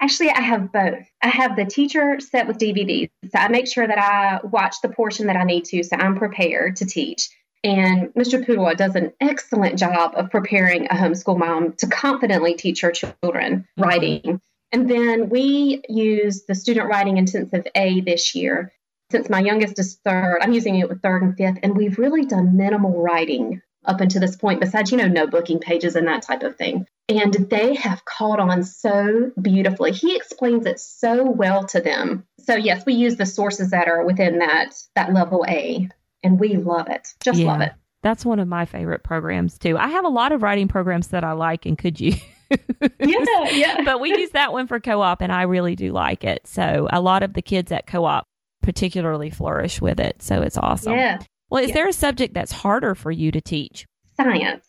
Actually, 0.00 0.30
I 0.30 0.40
have 0.40 0.72
both. 0.72 1.04
I 1.22 1.28
have 1.28 1.54
the 1.54 1.66
teacher 1.66 2.18
set 2.18 2.46
with 2.46 2.56
DVDs. 2.56 3.10
So 3.24 3.38
I 3.38 3.48
make 3.48 3.66
sure 3.66 3.86
that 3.86 3.98
I 3.98 4.40
watch 4.46 4.76
the 4.82 4.88
portion 4.88 5.26
that 5.26 5.36
I 5.36 5.44
need 5.44 5.66
to, 5.66 5.82
so 5.82 5.96
I'm 5.96 6.16
prepared 6.16 6.76
to 6.76 6.86
teach. 6.86 7.28
And 7.66 8.14
Mr. 8.14 8.46
Pudewa 8.46 8.76
does 8.76 8.94
an 8.94 9.12
excellent 9.20 9.76
job 9.76 10.12
of 10.14 10.30
preparing 10.30 10.86
a 10.86 10.94
homeschool 10.94 11.36
mom 11.36 11.72
to 11.78 11.88
confidently 11.88 12.54
teach 12.54 12.82
her 12.82 12.92
children 12.92 13.16
mm-hmm. 13.24 13.82
writing. 13.82 14.40
And 14.70 14.88
then 14.88 15.30
we 15.30 15.82
use 15.88 16.44
the 16.44 16.54
student 16.54 16.88
writing 16.88 17.16
intensive 17.16 17.66
A 17.74 18.00
this 18.02 18.36
year. 18.36 18.72
Since 19.10 19.28
my 19.28 19.40
youngest 19.40 19.80
is 19.80 19.96
third, 20.04 20.38
I'm 20.42 20.52
using 20.52 20.76
it 20.76 20.88
with 20.88 21.02
third 21.02 21.22
and 21.22 21.36
fifth, 21.36 21.58
and 21.64 21.76
we've 21.76 21.98
really 21.98 22.24
done 22.24 22.56
minimal 22.56 23.02
writing 23.02 23.60
up 23.84 24.00
until 24.00 24.20
this 24.20 24.36
point, 24.36 24.60
besides, 24.60 24.92
you 24.92 24.98
know, 24.98 25.08
notebooking 25.08 25.60
pages 25.60 25.96
and 25.96 26.06
that 26.06 26.22
type 26.22 26.44
of 26.44 26.54
thing. 26.54 26.86
And 27.08 27.34
they 27.34 27.74
have 27.74 28.04
caught 28.04 28.38
on 28.38 28.62
so 28.62 29.32
beautifully. 29.42 29.90
He 29.90 30.14
explains 30.14 30.66
it 30.66 30.78
so 30.78 31.24
well 31.24 31.64
to 31.66 31.80
them. 31.80 32.26
So 32.38 32.54
yes, 32.54 32.86
we 32.86 32.94
use 32.94 33.16
the 33.16 33.26
sources 33.26 33.70
that 33.70 33.88
are 33.88 34.04
within 34.04 34.38
that 34.38 34.74
that 34.94 35.12
level 35.12 35.44
A 35.48 35.88
and 36.26 36.40
we 36.40 36.56
love 36.56 36.88
it. 36.88 37.08
Just 37.22 37.38
yeah, 37.38 37.46
love 37.46 37.60
it. 37.60 37.72
That's 38.02 38.24
one 38.24 38.40
of 38.40 38.48
my 38.48 38.66
favorite 38.66 39.02
programs 39.02 39.58
too. 39.58 39.78
I 39.78 39.88
have 39.88 40.04
a 40.04 40.08
lot 40.08 40.32
of 40.32 40.42
writing 40.42 40.68
programs 40.68 41.08
that 41.08 41.24
I 41.24 41.32
like 41.32 41.66
and 41.66 41.78
could 41.78 42.00
you 42.00 42.14
yeah, 43.00 43.50
yeah. 43.50 43.82
but 43.84 44.00
we 44.00 44.10
use 44.10 44.30
that 44.30 44.52
one 44.52 44.66
for 44.66 44.80
co-op 44.80 45.20
and 45.20 45.32
I 45.32 45.42
really 45.42 45.76
do 45.76 45.92
like 45.92 46.24
it. 46.24 46.46
So 46.46 46.88
a 46.90 47.00
lot 47.00 47.22
of 47.22 47.34
the 47.34 47.42
kids 47.42 47.72
at 47.72 47.86
co-op 47.86 48.24
particularly 48.62 49.30
flourish 49.30 49.80
with 49.80 50.00
it. 50.00 50.22
So 50.22 50.42
it's 50.42 50.56
awesome. 50.56 50.94
Yeah. 50.94 51.18
Well, 51.50 51.62
is 51.62 51.68
yeah. 51.68 51.74
there 51.74 51.88
a 51.88 51.92
subject 51.92 52.34
that's 52.34 52.52
harder 52.52 52.94
for 52.94 53.10
you 53.10 53.30
to 53.30 53.40
teach? 53.40 53.86
Science. 54.16 54.66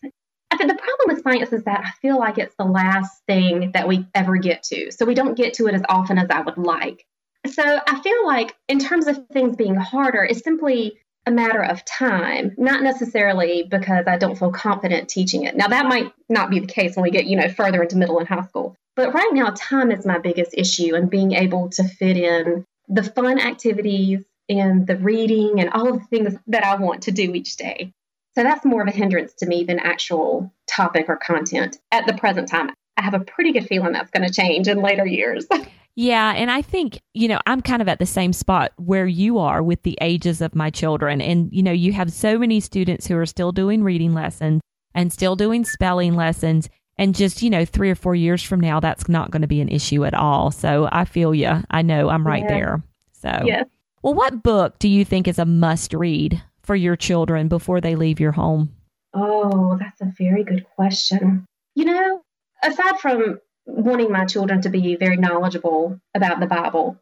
I 0.50 0.56
think 0.56 0.70
the 0.70 0.78
problem 0.78 1.14
with 1.16 1.22
science 1.22 1.52
is 1.52 1.64
that 1.64 1.80
I 1.84 1.90
feel 2.00 2.18
like 2.18 2.38
it's 2.38 2.54
the 2.58 2.64
last 2.64 3.22
thing 3.26 3.72
that 3.72 3.86
we 3.86 4.06
ever 4.14 4.36
get 4.36 4.62
to. 4.64 4.90
So 4.92 5.04
we 5.04 5.14
don't 5.14 5.34
get 5.34 5.54
to 5.54 5.66
it 5.66 5.74
as 5.74 5.82
often 5.88 6.18
as 6.18 6.28
I 6.30 6.40
would 6.40 6.58
like. 6.58 7.04
So 7.46 7.62
I 7.62 8.00
feel 8.00 8.26
like 8.26 8.54
in 8.68 8.78
terms 8.78 9.06
of 9.06 9.18
things 9.32 9.56
being 9.56 9.76
harder, 9.76 10.24
it's 10.24 10.42
simply 10.42 10.98
a 11.28 11.30
matter 11.30 11.62
of 11.62 11.84
time, 11.84 12.54
not 12.56 12.82
necessarily 12.82 13.62
because 13.62 14.06
I 14.06 14.16
don't 14.16 14.38
feel 14.38 14.50
confident 14.50 15.08
teaching 15.08 15.44
it. 15.44 15.54
Now 15.56 15.68
that 15.68 15.86
might 15.86 16.12
not 16.28 16.50
be 16.50 16.58
the 16.58 16.66
case 16.66 16.96
when 16.96 17.02
we 17.02 17.10
get, 17.10 17.26
you 17.26 17.36
know, 17.36 17.48
further 17.48 17.82
into 17.82 17.96
middle 17.96 18.18
and 18.18 18.26
high 18.26 18.44
school. 18.44 18.74
But 18.96 19.14
right 19.14 19.30
now 19.32 19.52
time 19.54 19.92
is 19.92 20.06
my 20.06 20.18
biggest 20.18 20.54
issue 20.54 20.96
and 20.96 21.10
being 21.10 21.32
able 21.32 21.68
to 21.70 21.84
fit 21.84 22.16
in 22.16 22.64
the 22.88 23.02
fun 23.02 23.38
activities 23.38 24.20
and 24.48 24.86
the 24.86 24.96
reading 24.96 25.60
and 25.60 25.70
all 25.70 25.88
of 25.88 26.00
the 26.00 26.06
things 26.06 26.34
that 26.46 26.64
I 26.64 26.76
want 26.76 27.02
to 27.02 27.12
do 27.12 27.34
each 27.34 27.56
day. 27.56 27.92
So 28.34 28.42
that's 28.42 28.64
more 28.64 28.82
of 28.82 28.88
a 28.88 28.92
hindrance 28.92 29.34
to 29.34 29.46
me 29.46 29.64
than 29.64 29.78
actual 29.78 30.52
topic 30.66 31.06
or 31.08 31.16
content 31.16 31.76
at 31.92 32.06
the 32.06 32.14
present 32.14 32.48
time. 32.48 32.70
I 32.96 33.02
have 33.02 33.14
a 33.14 33.20
pretty 33.20 33.52
good 33.52 33.66
feeling 33.66 33.92
that's 33.92 34.10
going 34.10 34.26
to 34.26 34.32
change 34.32 34.66
in 34.66 34.80
later 34.80 35.06
years. 35.06 35.46
Yeah, 36.00 36.32
and 36.36 36.48
I 36.48 36.62
think, 36.62 37.00
you 37.12 37.26
know, 37.26 37.40
I'm 37.44 37.60
kind 37.60 37.82
of 37.82 37.88
at 37.88 37.98
the 37.98 38.06
same 38.06 38.32
spot 38.32 38.70
where 38.76 39.08
you 39.08 39.38
are 39.38 39.60
with 39.64 39.82
the 39.82 39.98
ages 40.00 40.40
of 40.40 40.54
my 40.54 40.70
children. 40.70 41.20
And, 41.20 41.48
you 41.50 41.60
know, 41.60 41.72
you 41.72 41.92
have 41.92 42.12
so 42.12 42.38
many 42.38 42.60
students 42.60 43.08
who 43.08 43.16
are 43.16 43.26
still 43.26 43.50
doing 43.50 43.82
reading 43.82 44.14
lessons 44.14 44.60
and 44.94 45.12
still 45.12 45.34
doing 45.34 45.64
spelling 45.64 46.14
lessons. 46.14 46.68
And 46.98 47.16
just, 47.16 47.42
you 47.42 47.50
know, 47.50 47.64
three 47.64 47.90
or 47.90 47.96
four 47.96 48.14
years 48.14 48.44
from 48.44 48.60
now, 48.60 48.78
that's 48.78 49.08
not 49.08 49.32
going 49.32 49.42
to 49.42 49.48
be 49.48 49.60
an 49.60 49.68
issue 49.68 50.04
at 50.04 50.14
all. 50.14 50.52
So 50.52 50.88
I 50.92 51.04
feel 51.04 51.34
you. 51.34 51.64
I 51.68 51.82
know 51.82 52.10
I'm 52.10 52.24
right 52.24 52.44
yeah. 52.44 52.48
there. 52.48 52.82
So, 53.10 53.42
yeah. 53.44 53.64
well, 54.02 54.14
what 54.14 54.44
book 54.44 54.78
do 54.78 54.86
you 54.86 55.04
think 55.04 55.26
is 55.26 55.40
a 55.40 55.44
must 55.44 55.92
read 55.94 56.40
for 56.62 56.76
your 56.76 56.94
children 56.94 57.48
before 57.48 57.80
they 57.80 57.96
leave 57.96 58.20
your 58.20 58.30
home? 58.30 58.72
Oh, 59.14 59.76
that's 59.80 60.00
a 60.00 60.12
very 60.16 60.44
good 60.44 60.64
question. 60.76 61.44
You 61.74 61.86
know, 61.86 62.22
aside 62.62 63.00
from 63.00 63.40
wanting 63.68 64.10
my 64.10 64.24
children 64.24 64.62
to 64.62 64.70
be 64.70 64.96
very 64.96 65.16
knowledgeable 65.16 66.00
about 66.14 66.40
the 66.40 66.46
Bible. 66.46 66.98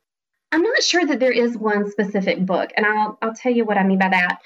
I'm 0.53 0.63
not 0.63 0.83
sure 0.83 1.05
that 1.05 1.21
there 1.21 1.33
is 1.33 1.57
one 1.57 1.91
specific 1.91 2.45
book, 2.45 2.71
and 2.77 2.85
I'll, 2.85 3.19
I'll 3.23 3.35
tell 3.35 3.53
you 3.53 3.65
what 3.65 3.79
I 3.79 3.85
mean 3.85 3.99
by 3.99 4.11
that. 4.11 4.39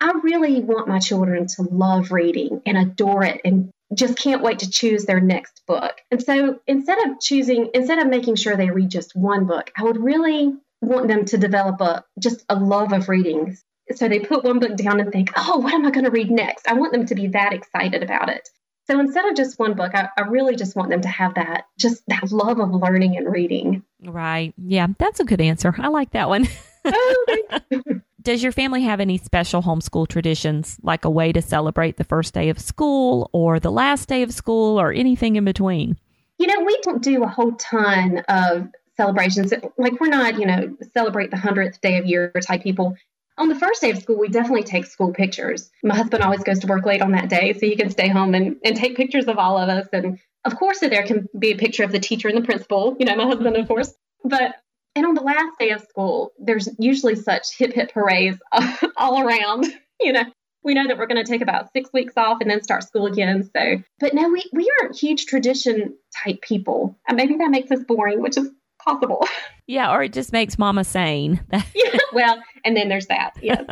I 0.00 0.12
really 0.22 0.60
want 0.60 0.88
my 0.88 0.98
children 0.98 1.46
to 1.46 1.62
love 1.62 2.10
reading 2.10 2.60
and 2.66 2.76
adore 2.76 3.22
it 3.22 3.40
and 3.44 3.70
just 3.94 4.18
can't 4.18 4.42
wait 4.42 4.60
to 4.60 4.70
choose 4.70 5.04
their 5.04 5.20
next 5.20 5.62
book. 5.66 5.94
And 6.10 6.22
so 6.22 6.58
instead 6.66 6.98
of 7.06 7.20
choosing, 7.20 7.70
instead 7.74 8.00
of 8.00 8.08
making 8.08 8.36
sure 8.36 8.56
they 8.56 8.70
read 8.70 8.90
just 8.90 9.14
one 9.14 9.46
book, 9.46 9.70
I 9.76 9.84
would 9.84 10.02
really 10.02 10.54
want 10.80 11.06
them 11.06 11.24
to 11.26 11.38
develop 11.38 11.80
a 11.80 12.04
just 12.18 12.44
a 12.48 12.56
love 12.56 12.92
of 12.92 13.08
reading. 13.08 13.56
So 13.94 14.08
they 14.08 14.20
put 14.20 14.44
one 14.44 14.58
book 14.58 14.76
down 14.76 15.00
and 15.00 15.12
think, 15.12 15.30
oh, 15.36 15.58
what 15.58 15.74
am 15.74 15.86
I 15.86 15.90
going 15.90 16.04
to 16.04 16.10
read 16.10 16.30
next? 16.30 16.66
I 16.66 16.74
want 16.74 16.92
them 16.92 17.06
to 17.06 17.14
be 17.14 17.28
that 17.28 17.52
excited 17.52 18.02
about 18.02 18.28
it. 18.28 18.48
So 18.86 18.98
instead 18.98 19.26
of 19.26 19.36
just 19.36 19.58
one 19.58 19.74
book, 19.74 19.94
I, 19.94 20.08
I, 20.16 20.22
really 20.22 20.56
just 20.56 20.74
want 20.74 20.90
them 20.90 21.02
to 21.02 21.08
have 21.08 21.34
that, 21.34 21.66
just 21.78 22.02
that 22.08 22.32
love 22.32 22.58
of 22.58 22.72
learning 22.72 23.16
and 23.16 23.30
reading. 23.32 23.84
Right. 24.02 24.52
Yeah, 24.58 24.88
that's 24.98 25.20
a 25.20 25.24
good 25.24 25.40
answer. 25.40 25.74
I 25.78 25.88
like 25.88 26.10
that 26.12 26.28
one. 26.28 26.48
Oh, 26.84 27.26
Does 28.22 28.42
your 28.42 28.52
family 28.52 28.82
have 28.82 29.00
any 29.00 29.18
special 29.18 29.62
homeschool 29.62 30.06
traditions, 30.06 30.78
like 30.82 31.04
a 31.04 31.10
way 31.10 31.32
to 31.32 31.42
celebrate 31.42 31.96
the 31.96 32.04
first 32.04 32.34
day 32.34 32.48
of 32.48 32.58
school 32.58 33.30
or 33.32 33.58
the 33.58 33.70
last 33.70 34.08
day 34.08 34.22
of 34.22 34.32
school 34.32 34.80
or 34.80 34.92
anything 34.92 35.36
in 35.36 35.44
between? 35.44 35.96
You 36.38 36.46
know, 36.46 36.64
we 36.64 36.78
don't 36.82 37.02
do 37.02 37.24
a 37.24 37.28
whole 37.28 37.52
ton 37.52 38.18
of 38.28 38.68
celebrations. 38.96 39.52
Like, 39.76 40.00
we're 40.00 40.08
not, 40.08 40.38
you 40.38 40.46
know, 40.46 40.76
celebrate 40.94 41.30
the 41.30 41.36
100th 41.36 41.80
day 41.80 41.98
of 41.98 42.06
year 42.06 42.32
type 42.46 42.62
people. 42.62 42.96
On 43.42 43.48
the 43.48 43.56
first 43.56 43.80
day 43.80 43.90
of 43.90 43.98
school, 43.98 44.20
we 44.20 44.28
definitely 44.28 44.62
take 44.62 44.86
school 44.86 45.12
pictures. 45.12 45.68
My 45.82 45.96
husband 45.96 46.22
always 46.22 46.44
goes 46.44 46.60
to 46.60 46.68
work 46.68 46.86
late 46.86 47.02
on 47.02 47.10
that 47.10 47.28
day, 47.28 47.52
so 47.52 47.66
he 47.66 47.74
can 47.74 47.90
stay 47.90 48.06
home 48.06 48.36
and, 48.36 48.54
and 48.64 48.76
take 48.76 48.96
pictures 48.96 49.26
of 49.26 49.36
all 49.36 49.58
of 49.58 49.68
us. 49.68 49.88
And 49.92 50.20
of 50.44 50.54
course, 50.56 50.78
there 50.78 51.02
can 51.02 51.28
be 51.36 51.50
a 51.50 51.56
picture 51.56 51.82
of 51.82 51.90
the 51.90 51.98
teacher 51.98 52.28
and 52.28 52.36
the 52.36 52.46
principal, 52.46 52.96
you 53.00 53.04
know, 53.04 53.16
my 53.16 53.24
husband, 53.24 53.56
of 53.56 53.66
course. 53.66 53.92
But 54.22 54.54
and 54.94 55.04
on 55.04 55.14
the 55.14 55.22
last 55.22 55.58
day 55.58 55.70
of 55.70 55.80
school, 55.80 56.30
there's 56.38 56.68
usually 56.78 57.16
such 57.16 57.56
hip 57.58 57.72
hip 57.72 57.90
hoorays 57.92 58.38
all 58.96 59.20
around. 59.20 59.66
You 60.00 60.12
know, 60.12 60.24
we 60.64 60.74
know 60.74 60.88
that 60.88 60.98
we're 60.98 61.06
going 61.06 61.24
to 61.24 61.30
take 61.30 61.42
about 61.42 61.72
six 61.72 61.92
weeks 61.92 62.14
off 62.16 62.38
and 62.40 62.50
then 62.50 62.60
start 62.60 62.82
school 62.82 63.06
again. 63.06 63.48
So, 63.54 63.76
but 64.00 64.14
no, 64.14 64.28
we, 64.28 64.42
we 64.52 64.68
aren't 64.80 64.98
huge 64.98 65.26
tradition 65.26 65.96
type 66.24 66.40
people. 66.42 66.98
And 67.06 67.16
maybe 67.16 67.36
that 67.36 67.52
makes 67.52 67.70
us 67.70 67.84
boring, 67.84 68.20
which 68.20 68.36
is 68.36 68.50
possible. 68.84 69.26
Yeah, 69.68 69.94
or 69.94 70.02
it 70.02 70.12
just 70.12 70.32
makes 70.32 70.58
mama 70.58 70.82
sane. 70.82 71.40
yeah, 71.52 71.98
well, 72.12 72.42
and 72.64 72.76
then 72.76 72.88
there's 72.88 73.06
that. 73.06 73.30
Yes. 73.40 73.64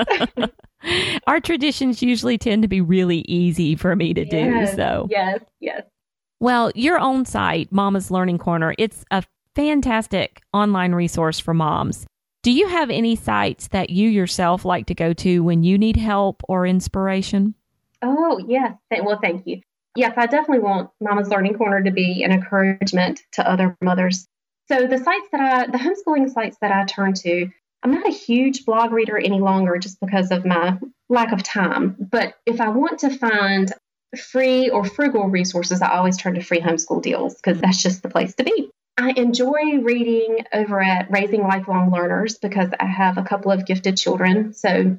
Our 1.26 1.40
traditions 1.40 2.00
usually 2.00 2.38
tend 2.38 2.62
to 2.62 2.68
be 2.68 2.80
really 2.80 3.18
easy 3.28 3.74
for 3.74 3.96
me 3.96 4.14
to 4.14 4.24
yes, 4.24 4.70
do. 4.70 4.76
So, 4.76 5.08
yes, 5.10 5.40
yes. 5.58 5.82
Well, 6.38 6.70
your 6.76 6.98
own 6.98 7.26
site, 7.26 7.70
Mama's 7.72 8.10
Learning 8.10 8.38
Corner, 8.38 8.72
it's 8.78 9.04
a 9.10 9.24
fantastic 9.56 10.40
online 10.54 10.94
resource 10.94 11.38
for 11.38 11.52
moms. 11.52 12.06
Do 12.42 12.52
you 12.52 12.68
have 12.68 12.88
any 12.88 13.16
sites 13.16 13.68
that 13.68 13.90
you 13.90 14.08
yourself 14.08 14.64
like 14.64 14.86
to 14.86 14.94
go 14.94 15.12
to 15.12 15.42
when 15.42 15.62
you 15.64 15.76
need 15.76 15.96
help 15.96 16.40
or 16.48 16.66
inspiration? 16.66 17.54
Oh, 18.00 18.42
yes. 18.48 18.72
Well, 18.90 19.18
thank 19.20 19.46
you. 19.46 19.60
Yes, 19.96 20.14
I 20.16 20.26
definitely 20.26 20.60
want 20.60 20.90
Mama's 21.00 21.28
Learning 21.28 21.54
Corner 21.54 21.82
to 21.82 21.90
be 21.90 22.22
an 22.22 22.32
encouragement 22.32 23.20
to 23.32 23.46
other 23.46 23.76
mothers 23.82 24.26
so 24.70 24.86
the 24.86 24.98
sites 24.98 25.26
that 25.32 25.40
I, 25.40 25.66
the 25.66 25.78
homeschooling 25.78 26.30
sites 26.30 26.56
that 26.60 26.70
I 26.70 26.84
turn 26.84 27.14
to, 27.14 27.48
I'm 27.82 27.90
not 27.90 28.06
a 28.06 28.12
huge 28.12 28.64
blog 28.64 28.92
reader 28.92 29.18
any 29.18 29.40
longer 29.40 29.78
just 29.78 29.98
because 30.00 30.30
of 30.30 30.46
my 30.46 30.78
lack 31.08 31.32
of 31.32 31.42
time. 31.42 31.96
But 31.98 32.34
if 32.46 32.60
I 32.60 32.68
want 32.68 33.00
to 33.00 33.10
find 33.10 33.72
free 34.16 34.70
or 34.70 34.84
frugal 34.84 35.28
resources, 35.28 35.82
I 35.82 35.90
always 35.90 36.16
turn 36.16 36.34
to 36.34 36.42
free 36.42 36.60
homeschool 36.60 37.02
deals 37.02 37.34
because 37.34 37.60
that's 37.60 37.82
just 37.82 38.02
the 38.02 38.08
place 38.08 38.34
to 38.36 38.44
be. 38.44 38.70
I 38.96 39.10
enjoy 39.16 39.80
reading 39.80 40.44
over 40.52 40.80
at 40.80 41.10
Raising 41.10 41.42
Lifelong 41.42 41.90
Learners 41.90 42.38
because 42.38 42.70
I 42.78 42.86
have 42.86 43.18
a 43.18 43.24
couple 43.24 43.50
of 43.50 43.66
gifted 43.66 43.96
children. 43.96 44.52
So 44.52 44.98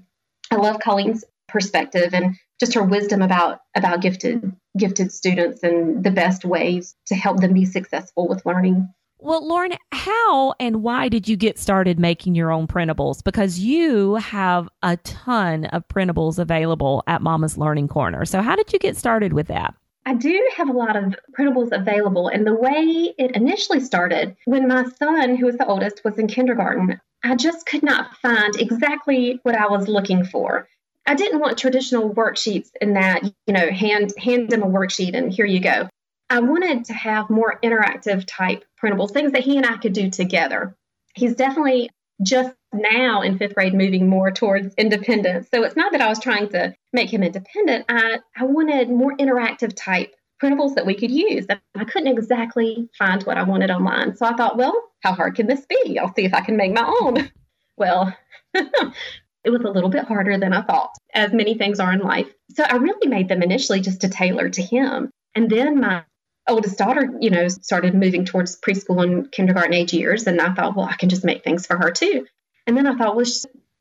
I 0.50 0.56
love 0.56 0.80
Colleen's 0.80 1.24
perspective 1.48 2.13
and 2.13 2.36
just 2.60 2.74
her 2.74 2.84
wisdom 2.84 3.22
about 3.22 3.60
about 3.75 4.01
gifted 4.01 4.54
gifted 4.78 5.12
students 5.12 5.63
and 5.63 6.04
the 6.04 6.12
best 6.12 6.44
ways 6.44 6.96
to 7.08 7.16
help 7.16 7.40
them 7.40 7.54
be 7.54 7.66
successful 7.66 8.28
with 8.28 8.46
learning. 8.46 8.90
Well, 9.24 9.48
Lauren, 9.48 9.74
how 9.92 10.56
and 10.60 10.82
why 10.82 11.08
did 11.08 11.28
you 11.28 11.38
get 11.38 11.60
started 11.60 12.00
making 12.00 12.34
your 12.34 12.51
own 12.51 12.66
printables? 12.66 13.24
Because 13.24 13.60
you 13.60 14.16
have 14.16 14.68
a 14.82 14.98
ton 14.98 15.66
of 15.66 15.88
printables 15.88 16.40
available 16.40 17.04
at 17.06 17.22
Mama's 17.22 17.56
Learning 17.56 17.88
Corner. 17.88 18.25
So, 18.25 18.42
how 18.42 18.56
did 18.56 18.74
you 18.74 18.80
get 18.80 18.98
started 18.98 19.34
with 19.34 19.46
that? 19.48 19.75
I 20.08 20.16
do 20.16 20.50
have 20.58 20.70
a 20.70 20.74
lot 20.74 20.96
of 20.96 21.16
printables 21.38 21.72
available. 21.72 22.30
And 22.30 22.48
the 22.48 22.56
way 22.56 23.13
it 23.16 23.36
initially 23.36 23.80
started, 23.80 24.36
when 24.46 24.68
my 24.68 24.86
son, 24.98 25.36
who 25.36 25.46
was 25.46 25.58
the 25.58 25.68
oldest, 25.68 26.01
was 26.04 26.18
in 26.18 26.25
kindergarten, 26.25 27.00
I 27.24 27.36
just 27.36 27.68
could 27.68 27.84
not 27.84 28.18
find 28.18 28.56
exactly 28.56 29.40
what 29.44 29.54
I 29.54 29.68
was 29.68 29.88
looking 29.88 30.25
for. 30.25 30.68
I 31.06 31.13
didn't 31.13 31.42
want 31.42 31.60
traditional 31.60 32.10
worksheets 32.10 32.70
in 32.82 32.96
that, 32.96 33.24
you 33.24 33.54
know, 33.54 33.70
hand 33.70 34.13
hand 34.18 34.50
them 34.50 34.63
a 34.63 34.68
worksheet 34.68 35.16
and 35.16 35.32
here 35.32 35.46
you 35.46 35.60
go. 35.60 35.90
I 36.32 36.40
wanted 36.40 36.86
to 36.86 36.94
have 36.94 37.30
more 37.30 37.60
interactive 37.62 38.24
type 38.26 38.64
printables, 38.82 39.12
things 39.12 39.34
that 39.34 39.44
he 39.44 39.58
and 39.58 39.66
I 39.66 39.76
could 39.76 39.92
do 39.92 40.10
together. 40.10 40.74
He's 41.14 41.36
definitely 41.36 41.90
just 42.24 42.56
now 42.72 43.22
in 43.22 43.38
fifth 43.38 43.54
grade 43.54 43.74
moving 43.74 44.08
more 44.08 44.32
towards 44.32 44.74
independence. 44.76 45.50
So 45.54 45.62
it's 45.64 45.76
not 45.76 45.92
that 45.92 46.00
I 46.00 46.08
was 46.08 46.22
trying 46.22 46.48
to 46.50 46.74
make 46.94 47.12
him 47.12 47.22
independent. 47.22 47.84
I, 47.90 48.20
I 48.38 48.46
wanted 48.46 48.90
more 48.90 49.14
interactive 49.18 49.74
type 49.76 50.16
printables 50.42 50.76
that 50.76 50.86
we 50.86 50.96
could 50.96 51.12
use. 51.12 51.48
I 51.50 51.84
couldn't 51.84 52.18
exactly 52.18 52.90
find 52.98 53.22
what 53.24 53.38
I 53.38 53.44
wanted 53.44 53.70
online. 53.70 54.16
So 54.16 54.26
I 54.26 54.34
thought, 54.34 54.56
well, 54.56 54.74
how 55.02 55.12
hard 55.12 55.36
can 55.36 55.48
this 55.48 55.66
be? 55.66 56.00
I'll 56.00 56.14
see 56.14 56.24
if 56.24 56.34
I 56.34 56.40
can 56.40 56.56
make 56.56 56.74
my 56.74 56.86
own. 57.02 57.30
Well, 57.78 58.16
it 58.54 59.50
was 59.50 59.62
a 59.62 59.72
little 59.72 59.90
bit 59.90 60.04
harder 60.04 60.38
than 60.38 60.54
I 60.54 60.62
thought, 60.62 60.92
as 61.16 61.34
many 61.34 61.56
things 61.56 61.80
are 61.80 61.92
in 61.92 62.02
life. 62.02 62.28
So 62.52 62.64
I 62.64 62.76
really 62.76 63.08
made 63.08 63.28
them 63.28 63.42
initially 63.42 63.82
just 63.82 64.02
to 64.02 64.10
tailor 64.10 64.50
to 64.50 64.62
him. 64.62 65.10
And 65.34 65.50
then 65.50 65.80
my 65.80 66.04
oldest 66.48 66.78
daughter, 66.78 67.10
you 67.20 67.30
know, 67.30 67.48
started 67.48 67.94
moving 67.94 68.26
towards 68.26 68.60
preschool 68.60 69.04
and 69.04 69.32
kindergarten 69.32 69.74
age 69.74 69.94
years. 69.94 70.28
And 70.28 70.42
I 70.42 70.54
thought, 70.54 70.76
well, 70.76 70.86
I 70.86 70.96
can 70.96 71.10
just 71.10 71.24
make 71.24 71.44
things 71.44 71.66
for 71.66 71.78
her 71.78 71.92
too. 71.92 72.26
And 72.68 72.76
then 72.76 72.88
I 72.88 72.96
thought, 72.96 73.16
well, 73.16 73.26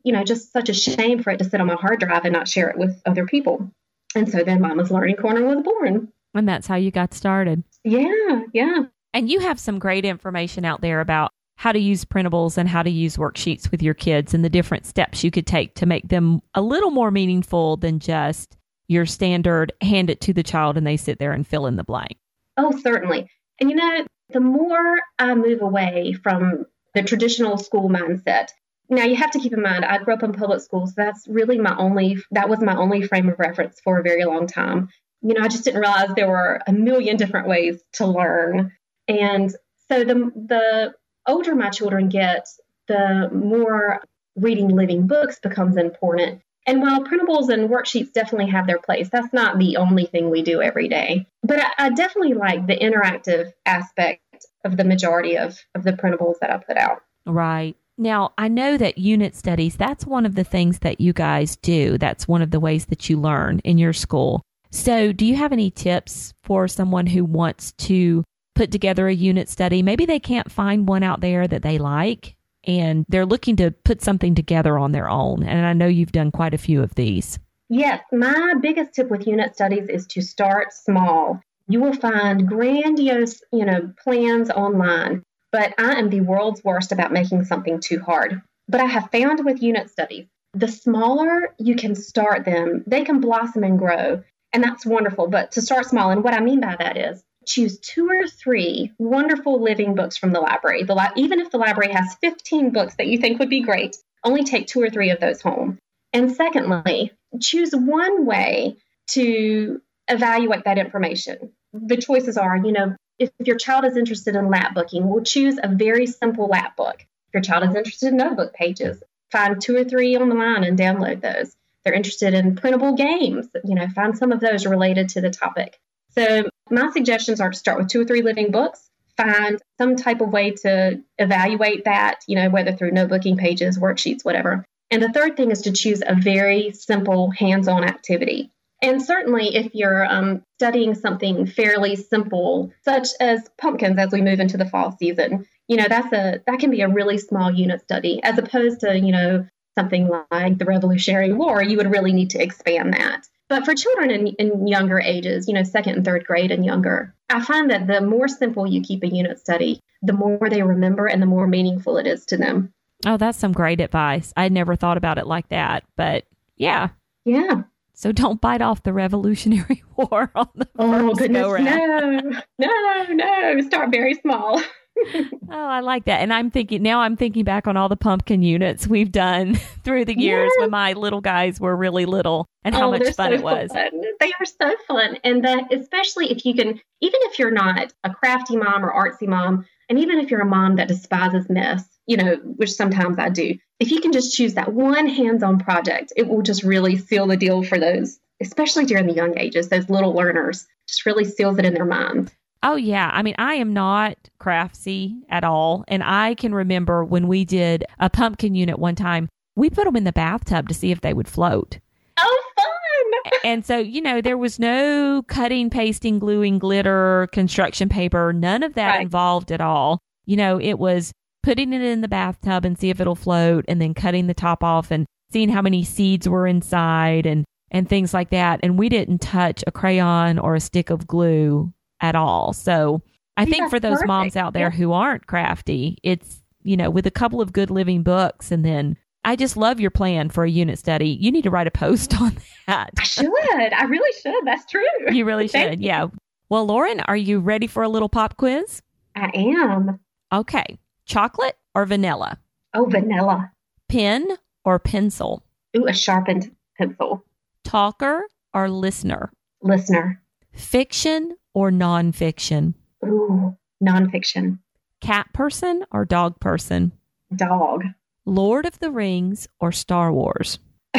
you 0.05 0.13
know, 0.13 0.25
just 0.25 0.53
such 0.53 0.69
a 0.69 0.75
shame 0.75 1.23
for 1.23 1.31
it 1.31 1.39
to 1.39 1.45
sit 1.45 1.61
on 1.61 1.67
my 1.67 1.75
hard 1.75 2.01
drive 2.01 2.25
and 2.25 2.33
not 2.33 2.49
share 2.49 2.71
it 2.71 2.79
with 2.79 3.01
other 3.05 3.27
people. 3.27 3.71
And 4.15 4.29
so 4.31 4.43
then 4.43 4.61
Mama's 4.61 4.91
Learning 4.91 5.17
Corner 5.17 5.45
was 5.45 5.63
born. 5.63 6.13
And 6.35 6.49
that's 6.49 6.67
how 6.67 6.77
you 6.77 6.91
got 6.91 7.15
started. 7.15 7.63
Yeah, 7.85 8.43
yeah. 8.53 8.85
And 9.13 9.31
you 9.31 9.41
have 9.41 9.59
some 9.59 9.79
great 9.79 10.05
information 10.05 10.65
out 10.65 10.81
there 10.81 11.01
about 11.01 11.31
how 11.57 11.73
to 11.73 11.79
use 11.79 12.05
printables 12.05 12.57
and 12.57 12.69
how 12.69 12.83
to 12.83 12.91
use 12.91 13.17
worksheets 13.17 13.71
with 13.71 13.83
your 13.83 13.95
kids 13.95 14.33
and 14.33 14.45
the 14.45 14.49
different 14.49 14.87
steps 14.87 15.23
you 15.23 15.31
could 15.31 15.47
take 15.47 15.75
to 15.75 15.87
make 15.87 16.09
them 16.09 16.41
a 16.55 16.63
little 16.63 16.91
more 16.91 17.11
meaningful 17.11 17.77
than 17.77 17.99
just 17.99 18.57
your 18.89 19.05
standard 19.05 19.73
hand 19.83 20.09
it 20.09 20.21
to 20.23 20.33
the 20.33 20.43
child 20.43 20.77
and 20.77 20.87
they 20.87 20.97
sit 20.97 21.19
there 21.19 21.33
and 21.33 21.47
fill 21.47 21.67
in 21.67 21.77
the 21.77 21.85
blank. 21.85 22.17
Oh, 22.61 22.79
certainly. 22.79 23.27
And 23.59 23.71
you 23.71 23.77
know, 23.77 24.05
the 24.29 24.41
more 24.41 24.99
I 25.19 25.35
move 25.35 25.63
away 25.63 26.13
from 26.13 26.67
the 26.95 27.03
traditional 27.03 27.57
school 27.57 27.89
mindset, 27.89 28.49
now 28.91 29.05
you 29.05 29.17
have 29.17 29.31
to 29.31 29.39
keep 29.39 29.53
in 29.53 29.63
mind 29.63 29.85
I 29.85 29.99
grew 29.99 30.13
up 30.13 30.23
in 30.23 30.33
public 30.33 30.61
schools. 30.61 30.91
So 30.91 30.95
that's 30.99 31.27
really 31.27 31.59
my 31.59 31.75
only 31.77 32.19
that 32.33 32.49
was 32.51 32.61
my 32.61 32.77
only 32.77 33.07
frame 33.07 33.29
of 33.31 33.39
reference 33.39 33.81
for 33.83 33.99
a 33.99 34.03
very 34.03 34.25
long 34.25 34.47
time. 34.47 34.89
You 35.23 35.35
know, 35.35 35.43
I 35.43 35.49
just 35.49 35.65
didn't 35.65 35.81
realize 35.81 36.11
there 36.15 36.29
were 36.29 36.61
a 36.67 36.73
million 36.73 37.17
different 37.17 37.49
ways 37.49 37.83
to 37.95 38.07
learn. 38.07 38.73
And 39.09 39.51
so 39.89 40.05
the 40.05 40.15
the 40.35 40.95
older 41.27 41.55
my 41.55 41.71
children 41.71 42.09
get, 42.09 42.47
the 42.89 43.31
more 43.33 44.03
reading 44.37 44.69
living 44.69 45.07
books 45.07 45.39
becomes 45.41 45.77
important. 45.77 46.43
And 46.71 46.81
while 46.81 47.03
printables 47.03 47.49
and 47.49 47.69
worksheets 47.69 48.13
definitely 48.13 48.53
have 48.53 48.69
their 48.69 48.79
place, 48.79 49.09
that's 49.11 49.33
not 49.33 49.59
the 49.59 49.77
only 49.77 50.07
thing 50.07 50.31
we 50.31 50.43
do 50.43 50.63
every 50.63 50.87
day. 50.87 51.27
But 51.43 51.59
I, 51.59 51.87
I 51.87 51.91
definitely 51.91 52.35
like 52.35 52.69
the 52.69 52.77
interactive 52.77 53.53
aspect 53.67 54.23
of 54.65 54.77
the 54.77 54.85
majority 54.85 55.37
of, 55.37 55.59
of 55.75 55.83
the 55.83 55.95
printables 55.95 56.37
that 56.41 56.53
I 56.53 56.59
put 56.59 56.77
out. 56.77 57.03
Right. 57.27 57.77
Now, 57.99 58.35
I 58.39 58.47
know 58.47 58.77
that 58.77 58.99
unit 58.99 59.35
studies, 59.35 59.77
that's 59.77 60.07
one 60.07 60.25
of 60.25 60.37
the 60.37 60.45
things 60.45 60.79
that 60.79 61.01
you 61.01 61.13
guys 61.13 61.57
do. 61.57 61.99
That's 61.99 62.29
one 62.29 62.41
of 62.41 62.53
the 62.53 62.61
ways 62.61 62.87
that 62.87 63.11
you 63.11 63.21
learn 63.21 63.59
in 63.65 63.77
your 63.77 63.93
school. 63.93 64.41
So, 64.71 65.13
do 65.13 65.27
you 65.27 65.35
have 65.35 65.53
any 65.53 65.73
tips 65.73 66.33
for 66.45 66.69
someone 66.69 67.09
who 67.09 67.25
wants 67.25 67.73
to 67.73 68.23
put 68.61 68.71
together 68.71 69.09
a 69.09 69.15
unit 69.15 69.49
study. 69.49 69.83
Maybe 69.83 70.05
they 70.05 70.21
can't 70.21 70.53
find 70.53 70.87
one 70.87 71.03
out 71.03 71.23
there 71.23 71.49
that 71.49 71.63
they 71.63 71.79
like 71.79 72.37
and 72.65 73.05
they're 73.09 73.27
looking 73.27 73.57
to 73.57 73.71
put 73.71 74.03
something 74.03 74.35
together 74.35 74.79
on 74.79 74.93
their 74.93 75.09
own. 75.09 75.43
And 75.43 75.67
I 75.67 75.73
know 75.73 75.87
you've 75.87 76.13
done 76.13 76.31
quite 76.31 76.55
a 76.55 76.59
few 76.59 76.83
of 76.83 76.95
these. 76.95 77.39
Yes, 77.69 78.03
my 78.13 78.55
biggest 78.61 78.95
tip 78.95 79.11
with 79.11 79.27
unit 79.27 79.55
studies 79.55 79.89
is 79.89 80.07
to 80.09 80.23
start 80.23 80.73
small. 80.73 81.41
You 81.69 81.81
will 81.81 81.93
find 81.93 82.49
grandiose, 82.49 83.43
you 83.53 83.65
know, 83.65 83.93
plans 84.03 84.51
online, 84.51 85.23
but 85.53 85.75
I 85.79 85.93
am 85.93 86.11
the 86.11 86.21
world's 86.21 86.65
worst 86.65 86.91
about 86.91 87.13
making 87.13 87.45
something 87.45 87.79
too 87.79 88.01
hard. 88.01 88.43
But 88.69 88.81
I 88.81 88.87
have 88.87 89.11
found 89.13 89.45
with 89.45 89.63
unit 89.63 89.89
studies, 89.89 90.27
the 90.53 90.69
smaller 90.69 91.55
you 91.59 91.77
can 91.77 91.95
start 91.95 92.45
them, 92.45 92.83
they 92.87 93.05
can 93.05 93.21
blossom 93.21 93.63
and 93.63 93.79
grow. 93.79 94.23
And 94.53 94.65
that's 94.65 94.85
wonderful. 94.85 95.29
But 95.29 95.53
to 95.53 95.63
start 95.63 95.87
small, 95.87 96.11
and 96.11 96.25
what 96.25 96.35
I 96.35 96.41
mean 96.41 96.61
by 96.61 96.75
that 96.77 96.97
is 96.97 97.23
choose 97.47 97.79
two 97.79 98.09
or 98.09 98.27
three 98.29 98.93
wonderful 98.99 99.63
living 99.63 99.95
books 99.95 100.17
from 100.17 100.33
the 100.33 100.41
library. 100.41 100.85
The 100.85 100.95
li- 100.95 101.13
even 101.17 101.41
if 101.41 101.51
the 101.51 101.59
library 101.59 101.93
has 101.93 102.17
15 102.21 102.71
books 102.71 102.95
that 102.97 103.07
you 103.07 103.19
think 103.19 103.39
would 103.39 103.51
be 103.51 103.63
great, 103.63 103.97
only 104.25 104.45
take 104.45 104.67
two 104.67 104.83
or 104.83 104.91
three 104.91 105.11
of 105.11 105.21
those 105.21 105.41
home. 105.41 105.79
And 106.13 106.33
secondly, 106.33 107.13
choose 107.41 107.73
one 107.73 108.27
way 108.27 108.77
to 109.11 109.81
evaluate 110.09 110.65
that 110.65 110.79
information. 110.79 111.53
The 111.73 111.97
choices 111.97 112.37
are, 112.37 112.57
you 112.57 112.73
know, 112.73 112.97
if 113.19 113.31
your 113.39 113.57
child 113.57 113.85
is 113.85 113.97
interested 113.97 114.35
in 114.35 114.49
lap 114.49 114.75
booking, 114.75 115.09
we'll 115.09 115.23
choose 115.23 115.59
a 115.63 115.69
very 115.69 116.07
simple 116.07 116.47
lap 116.47 116.77
book. 116.77 117.01
If 117.29 117.35
your 117.35 117.43
child 117.43 117.69
is 117.69 117.77
interested 117.77 118.09
in 118.09 118.17
notebook 118.17 118.55
pages, 118.55 119.03
find 119.31 119.61
two 119.61 119.77
or 119.77 119.85
three 119.85 120.17
on 120.17 120.29
the 120.29 120.35
line 120.35 120.65
and 120.65 120.79
download 120.79 121.21
those. 121.21 121.55
They're 121.85 121.95
interested 121.95 122.35
in 122.35 122.57
printable 122.57 122.95
games, 122.95 123.47
you 123.65 123.75
know, 123.75 123.89
find 123.89 124.17
some 124.17 124.33
of 124.33 124.41
those 124.41 124.67
related 124.67 125.11
to 125.11 125.21
the 125.21 125.31
topic. 125.31 125.79
So 126.17 126.45
my 126.71 126.91
suggestions 126.91 127.41
are 127.41 127.51
to 127.51 127.59
start 127.59 127.79
with 127.79 127.89
two 127.89 128.01
or 128.01 128.05
three 128.05 128.23
living 128.23 128.51
books, 128.51 128.89
find 129.17 129.61
some 129.79 129.97
type 129.97 130.21
of 130.21 130.31
way 130.31 130.53
to 130.63 131.01
evaluate 131.19 131.85
that, 131.85 132.21
you 132.27 132.37
know, 132.37 132.49
whether 132.51 132.73
through 132.73 132.93
notebooking 132.93 133.39
pages, 133.39 133.79
worksheets, 133.79 134.25
whatever. 134.25 134.65
And 134.91 135.03
the 135.03 135.13
third 135.13 135.37
thing 135.37 135.51
is 135.51 135.63
to 135.63 135.73
choose 135.73 136.03
a 136.05 136.15
very 136.15 136.73
simple 136.73 137.31
hands 137.31 137.69
on 137.69 137.85
activity. 137.85 138.51
And 138.83 139.03
certainly, 139.03 139.55
if 139.55 139.75
you're 139.75 140.07
um, 140.07 140.43
studying 140.59 140.95
something 140.95 141.47
fairly 141.47 141.97
simple, 141.97 142.73
such 142.83 143.09
as 143.21 143.47
pumpkins 143.59 143.99
as 143.99 144.11
we 144.11 144.23
move 144.23 144.41
into 144.41 144.57
the 144.57 144.65
fall 144.65 144.97
season, 144.99 145.47
you 145.69 145.77
know, 145.77 145.87
that's 145.87 146.13
a 146.13 146.41
that 146.47 146.59
can 146.59 146.71
be 146.71 146.81
a 146.81 146.89
really 146.89 147.19
small 147.19 147.53
unit 147.53 147.83
study 147.83 148.21
as 148.23 148.39
opposed 148.39 148.81
to, 148.81 148.99
you 148.99 149.13
know, 149.13 149.47
something 149.79 150.11
like 150.31 150.59
the 150.59 150.65
Revolutionary 150.65 151.33
War, 151.33 151.63
you 151.63 151.77
would 151.77 151.91
really 151.91 152.13
need 152.13 152.31
to 152.31 152.43
expand 152.43 152.95
that. 152.95 153.27
But 153.51 153.65
for 153.65 153.75
children 153.75 154.13
in, 154.13 154.29
in 154.29 154.69
younger 154.69 155.01
ages, 155.01 155.49
you 155.49 155.55
know, 155.55 155.65
second 155.65 155.97
and 155.97 156.05
third 156.05 156.25
grade 156.25 156.53
and 156.53 156.65
younger, 156.65 157.13
I 157.29 157.45
find 157.45 157.69
that 157.71 157.89
the 157.89 158.01
more 158.01 158.29
simple 158.29 158.65
you 158.65 158.81
keep 158.81 159.03
a 159.03 159.09
unit 159.09 159.41
study, 159.41 159.81
the 160.03 160.13
more 160.13 160.49
they 160.49 160.63
remember 160.63 161.07
and 161.07 161.21
the 161.21 161.27
more 161.27 161.49
meaningful 161.49 161.99
it 161.99 162.07
is 162.07 162.25
to 162.27 162.37
them. 162.37 162.73
Oh, 163.05 163.17
that's 163.17 163.39
some 163.39 163.53
great 163.53 163.81
advice. 163.81 164.33
I 164.37 164.51
never 164.51 164.77
thought 164.77 164.97
about 164.97 165.19
it 165.19 165.27
like 165.27 165.49
that, 165.49 165.83
but 165.97 166.27
yeah. 166.57 166.91
Yeah. 167.25 167.65
So 167.93 168.13
don't 168.13 168.41
bite 168.41 168.63
off 168.63 168.85
the 168.85 168.93
Revolutionary 168.93 169.83
War 169.97 170.31
on 170.37 170.49
the 170.55 170.69
oh, 170.79 171.09
first 171.09 171.19
goodness, 171.19 171.43
go 171.43 171.57
No, 171.57 172.37
no, 172.59 173.03
no. 173.11 173.61
Start 173.63 173.91
very 173.91 174.15
small. 174.15 174.63
oh, 175.15 175.31
I 175.51 175.81
like 175.81 176.05
that. 176.05 176.21
And 176.21 176.33
I'm 176.33 176.51
thinking 176.51 176.83
now 176.83 177.01
I'm 177.01 177.17
thinking 177.17 177.45
back 177.45 177.67
on 177.67 177.77
all 177.77 177.89
the 177.89 177.97
pumpkin 177.97 178.43
units 178.43 178.87
we've 178.87 179.13
done 179.13 179.55
through 179.85 180.05
the 180.05 180.19
years 180.19 180.51
yes. 180.55 180.61
when 180.61 180.71
my 180.71 180.93
little 180.93 181.21
guys 181.21 181.61
were 181.61 181.77
really 181.77 182.07
little 182.07 182.47
and 182.65 182.75
how 182.75 182.89
oh, 182.89 182.91
much 182.91 183.15
fun 183.15 183.31
so 183.31 183.35
it 183.35 183.43
was. 183.43 183.71
Fun. 183.73 183.91
They 184.21 184.33
are 184.39 184.47
so 184.47 184.75
fun. 184.87 185.19
And 185.25 185.45
that 185.45 185.73
especially 185.73 186.31
if 186.31 186.45
you 186.45 186.55
can 186.55 186.69
even 187.01 187.21
if 187.23 187.39
you're 187.39 187.51
not 187.51 187.93
a 188.05 188.15
crafty 188.15 188.57
mom 188.57 188.85
or 188.85 188.93
artsy 188.93 189.27
mom, 189.27 189.67
and 189.89 189.99
even 189.99 190.19
if 190.19 190.31
you're 190.31 190.41
a 190.41 190.47
mom 190.47 190.77
that 190.77 190.89
despises 190.89 191.49
mess, 191.49 191.85
you 192.07 192.17
know, 192.17 192.37
which 192.57 192.73
sometimes 192.73 193.19
I 193.19 193.29
do, 193.29 193.57
if 193.81 193.91
you 193.91 194.01
can 194.01 194.13
just 194.13 194.37
choose 194.37 194.55
that 194.55 194.73
one 194.73 195.09
hands-on 195.09 195.59
project, 195.59 196.13
it 196.17 196.29
will 196.29 196.43
just 196.43 196.63
really 196.63 196.97
seal 196.97 197.27
the 197.27 197.37
deal 197.37 197.63
for 197.63 197.79
those, 197.79 198.19
especially 198.41 198.85
during 198.85 199.07
the 199.07 199.15
young 199.15 199.39
ages, 199.39 199.69
those 199.69 199.89
little 199.89 200.13
learners, 200.13 200.67
just 200.87 201.07
really 201.07 201.25
seals 201.25 201.59
it 201.59 201.65
in 201.65 201.75
their 201.75 201.85
minds. 201.85 202.33
Oh 202.63 202.77
yeah, 202.77 203.11
I 203.13 203.23
mean 203.23 203.35
I 203.39 203.55
am 203.55 203.73
not 203.73 204.17
craftsy 204.39 205.17
at 205.31 205.45
all, 205.45 205.85
and 205.89 206.03
I 206.03 206.35
can 206.35 206.55
remember 206.55 207.05
when 207.05 207.27
we 207.27 207.45
did 207.45 207.85
a 207.99 208.11
pumpkin 208.11 208.55
unit 208.55 208.79
one 208.79 208.95
time. 208.95 209.29
We 209.57 209.71
put 209.71 209.85
them 209.85 209.97
in 209.97 210.05
the 210.05 210.13
bathtub 210.13 210.69
to 210.69 210.75
see 210.75 210.91
if 210.91 211.01
they 211.01 211.15
would 211.15 211.29
float. 211.29 211.79
Oh, 212.19 212.43
fun! 212.57 213.33
and 213.45 213.65
so 213.65 213.79
you 213.79 214.03
know 214.03 214.21
there 214.21 214.37
was 214.37 214.59
no 214.59 215.23
cutting, 215.27 215.71
pasting, 215.71 216.19
gluing, 216.19 216.59
glitter, 216.59 217.29
construction 217.33 217.89
paper, 217.89 218.33
none 218.33 218.63
of 218.63 218.75
that 218.75 218.91
right. 218.91 219.03
involved 219.03 219.51
at 219.51 219.63
all. 219.63 219.99
You 220.27 220.37
know, 220.37 220.61
it 220.61 220.79
was 220.79 221.13
putting 221.43 221.73
it 221.73 221.81
in 221.81 222.03
the 222.03 222.09
bathtub 222.09 222.67
and 222.67 222.79
see 222.79 222.91
if 222.91 223.01
it'll 223.01 223.15
float, 223.15 223.65
and 223.69 223.81
then 223.81 223.95
cutting 223.95 224.27
the 224.27 224.35
top 224.35 224.63
off 224.63 224.91
and 224.91 225.07
seeing 225.33 225.49
how 225.49 225.63
many 225.63 225.83
seeds 225.83 226.29
were 226.29 226.47
inside 226.47 227.25
and 227.25 227.47
and 227.71 227.89
things 227.89 228.13
like 228.13 228.31
that. 228.31 228.61
And 228.63 228.79
we 228.79 228.91
didn't 228.91 229.23
touch 229.23 229.65
a 229.67 229.73
crayon 229.73 230.39
or 230.39 230.55
a 230.55 230.61
stick 230.61 230.91
of 230.91 231.07
glue 231.07 231.73
at 232.01 232.15
all. 232.15 232.53
So 232.53 233.03
I 233.37 233.45
think 233.45 233.59
that's 233.63 233.71
for 233.71 233.81
those 233.81 233.93
perfect. 233.95 234.09
moms 234.09 234.37
out 234.37 234.53
there 234.53 234.71
Yeah. 234.71 234.77
who 234.77 234.93
aren't 234.93 235.27
crafty, 235.27 235.99
it's, 236.03 236.43
you 236.63 236.77
know, 236.77 236.91
with 236.91 237.07
a 237.07 237.11
couple 237.11 237.41
of 237.41 237.53
good 237.53 237.71
living 237.71 238.03
books 238.03 238.51
and 238.51 238.65
then 238.65 238.97
I 239.23 239.37
just 239.37 239.55
love 239.57 239.79
your 239.81 239.91
plan 239.91 240.31
for 240.31 240.45
a 240.45 240.51
unit 240.51 240.79
study. 240.79 241.11
You 241.11 241.31
need 241.31 241.43
to 241.43 241.51
write 241.51 241.67
a 241.67 241.71
post 241.71 242.15
on 242.21 242.37
that. 242.67 242.91
I 242.99 243.03
should. 243.03 243.27
I 243.29 243.85
really 243.85 244.13
should. 244.23 244.47
That's 244.47 244.65
true. 244.65 244.83
You 245.13 245.25
really 245.27 245.47
should. 245.47 245.79
you. 245.81 245.87
Yeah. 245.87 246.07
Well, 246.49 246.65
Lauren, 246.67 247.01
are 247.01 247.17
you 247.17 247.39
ready 247.39 247.67
for 247.67 247.83
a 247.83 247.89
little 247.89 248.09
pop 248.09 248.37
quiz? 248.39 248.81
I 249.15 249.31
am. 249.35 250.01
Okay. 250.33 250.79
Chocolate 251.05 251.57
or 251.75 251.85
vanilla? 251.85 252.39
Oh, 252.75 252.87
vanilla. 252.87 253.53
Pen 253.91 254.27
or 254.65 254.79
pencil? 254.79 255.45
Ooh, 255.77 255.87
a 255.87 255.93
sharpened 255.93 256.51
pencil. 256.79 257.23
Talker 257.65 258.23
or 258.55 258.71
listener? 258.71 259.31
Listener. 259.63 260.23
Fiction 260.55 261.37
or 261.55 261.71
nonfiction? 261.71 262.75
Ooh, 263.05 263.57
nonfiction. 263.83 264.59
Cat 265.01 265.33
person 265.33 265.85
or 265.91 266.05
dog 266.05 266.39
person? 266.41 266.93
Dog. 267.35 267.85
Lord 268.27 268.67
of 268.67 268.79
the 268.79 268.91
Rings 268.91 269.49
or 269.61 269.73
Star 269.73 270.13
Wars? 270.13 270.59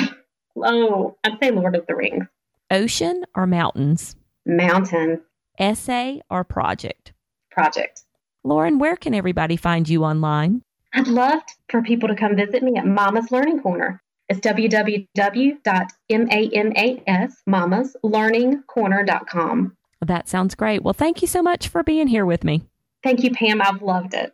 Oh, 0.64 1.16
I'd 1.24 1.40
say 1.42 1.50
Lord 1.50 1.76
of 1.76 1.88
the 1.88 1.96
Rings. 1.96 2.26
Ocean 2.70 3.24
or 3.34 3.48
mountains? 3.48 4.16
Mountain. 4.46 5.22
Essay 5.58 6.22
or 6.30 6.44
project? 6.44 7.14
Project. 7.52 8.02
Lauren, 8.44 8.78
where 8.78 8.96
can 8.98 9.14
everybody 9.14 9.56
find 9.56 9.88
you 9.88 10.04
online? 10.04 10.62
I'd 10.94 11.08
love 11.08 11.42
for 11.70 11.82
people 11.82 12.10
to 12.10 12.16
come 12.16 12.36
visit 12.36 12.64
me 12.64 12.76
at 12.76 12.86
Mama's 12.86 13.32
Learning 13.32 13.62
Corner. 13.62 14.02
It's 14.28 14.42
www.mamasmamaslearningcorner.com. 20.02 20.08
That 20.08 20.28
sounds 20.28 20.56
great. 20.56 20.84
Well, 20.84 20.94
thank 20.94 21.22
you 21.22 21.28
so 21.28 21.42
much 21.42 21.68
for 21.68 21.84
being 21.84 22.08
here 22.08 22.26
with 22.26 22.44
me. 22.44 22.64
Thank 23.04 23.24
you, 23.24 23.32
Pam. 23.32 23.62
I've 23.62 23.82
loved 23.82 24.14
it. 24.14 24.34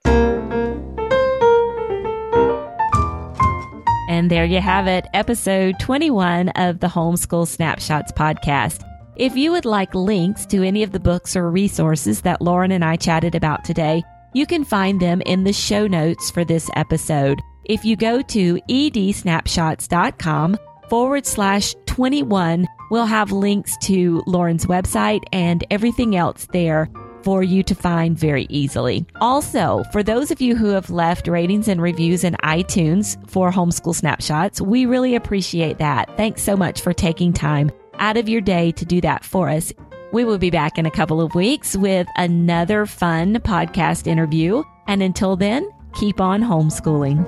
And 4.09 4.31
there 4.31 4.45
you 4.45 4.61
have 4.61 4.87
it, 4.87 5.05
episode 5.13 5.79
21 5.79 6.49
of 6.49 6.79
the 6.79 6.87
Homeschool 6.87 7.47
Snapshots 7.47 8.11
podcast. 8.11 8.83
If 9.15 9.35
you 9.35 9.51
would 9.51 9.65
like 9.65 9.93
links 9.93 10.45
to 10.47 10.63
any 10.63 10.83
of 10.83 10.91
the 10.91 10.99
books 10.99 11.35
or 11.35 11.51
resources 11.51 12.21
that 12.21 12.41
Lauren 12.41 12.71
and 12.71 12.85
I 12.85 12.95
chatted 12.95 13.35
about 13.35 13.63
today, 13.63 14.03
you 14.33 14.45
can 14.45 14.63
find 14.63 14.99
them 14.99 15.21
in 15.21 15.43
the 15.43 15.53
show 15.53 15.87
notes 15.87 16.31
for 16.31 16.45
this 16.45 16.69
episode. 16.75 17.41
If 17.65 17.83
you 17.83 17.95
go 17.95 18.21
to 18.21 18.55
edsnapshots.com 18.69 20.57
forward 20.89 21.25
slash 21.25 21.75
21, 21.97 22.67
we'll 22.91 23.07
have 23.07 23.31
links 23.31 23.75
to 23.77 24.21
Lauren's 24.27 24.67
website 24.67 25.23
and 25.33 25.65
everything 25.71 26.15
else 26.15 26.47
there 26.53 26.91
for 27.23 27.41
you 27.41 27.63
to 27.63 27.73
find 27.73 28.15
very 28.15 28.45
easily. 28.51 29.03
Also, 29.19 29.83
for 29.91 30.03
those 30.03 30.29
of 30.29 30.39
you 30.39 30.55
who 30.55 30.67
have 30.67 30.91
left 30.91 31.27
ratings 31.27 31.67
and 31.67 31.81
reviews 31.81 32.23
in 32.23 32.35
iTunes 32.43 33.17
for 33.27 33.51
Homeschool 33.51 33.95
Snapshots, 33.95 34.61
we 34.61 34.85
really 34.85 35.15
appreciate 35.15 35.79
that. 35.79 36.15
Thanks 36.17 36.43
so 36.43 36.55
much 36.55 36.81
for 36.81 36.93
taking 36.93 37.33
time 37.33 37.71
out 37.97 38.15
of 38.15 38.29
your 38.29 38.41
day 38.41 38.71
to 38.73 38.85
do 38.85 39.01
that 39.01 39.25
for 39.25 39.49
us. 39.49 39.73
We 40.13 40.23
will 40.23 40.37
be 40.37 40.51
back 40.51 40.77
in 40.77 40.85
a 40.85 40.91
couple 40.91 41.19
of 41.19 41.33
weeks 41.33 41.75
with 41.75 42.05
another 42.15 42.85
fun 42.85 43.37
podcast 43.37 44.05
interview. 44.05 44.61
And 44.85 45.01
until 45.01 45.35
then, 45.35 45.67
keep 45.95 46.21
on 46.21 46.43
homeschooling. 46.43 47.27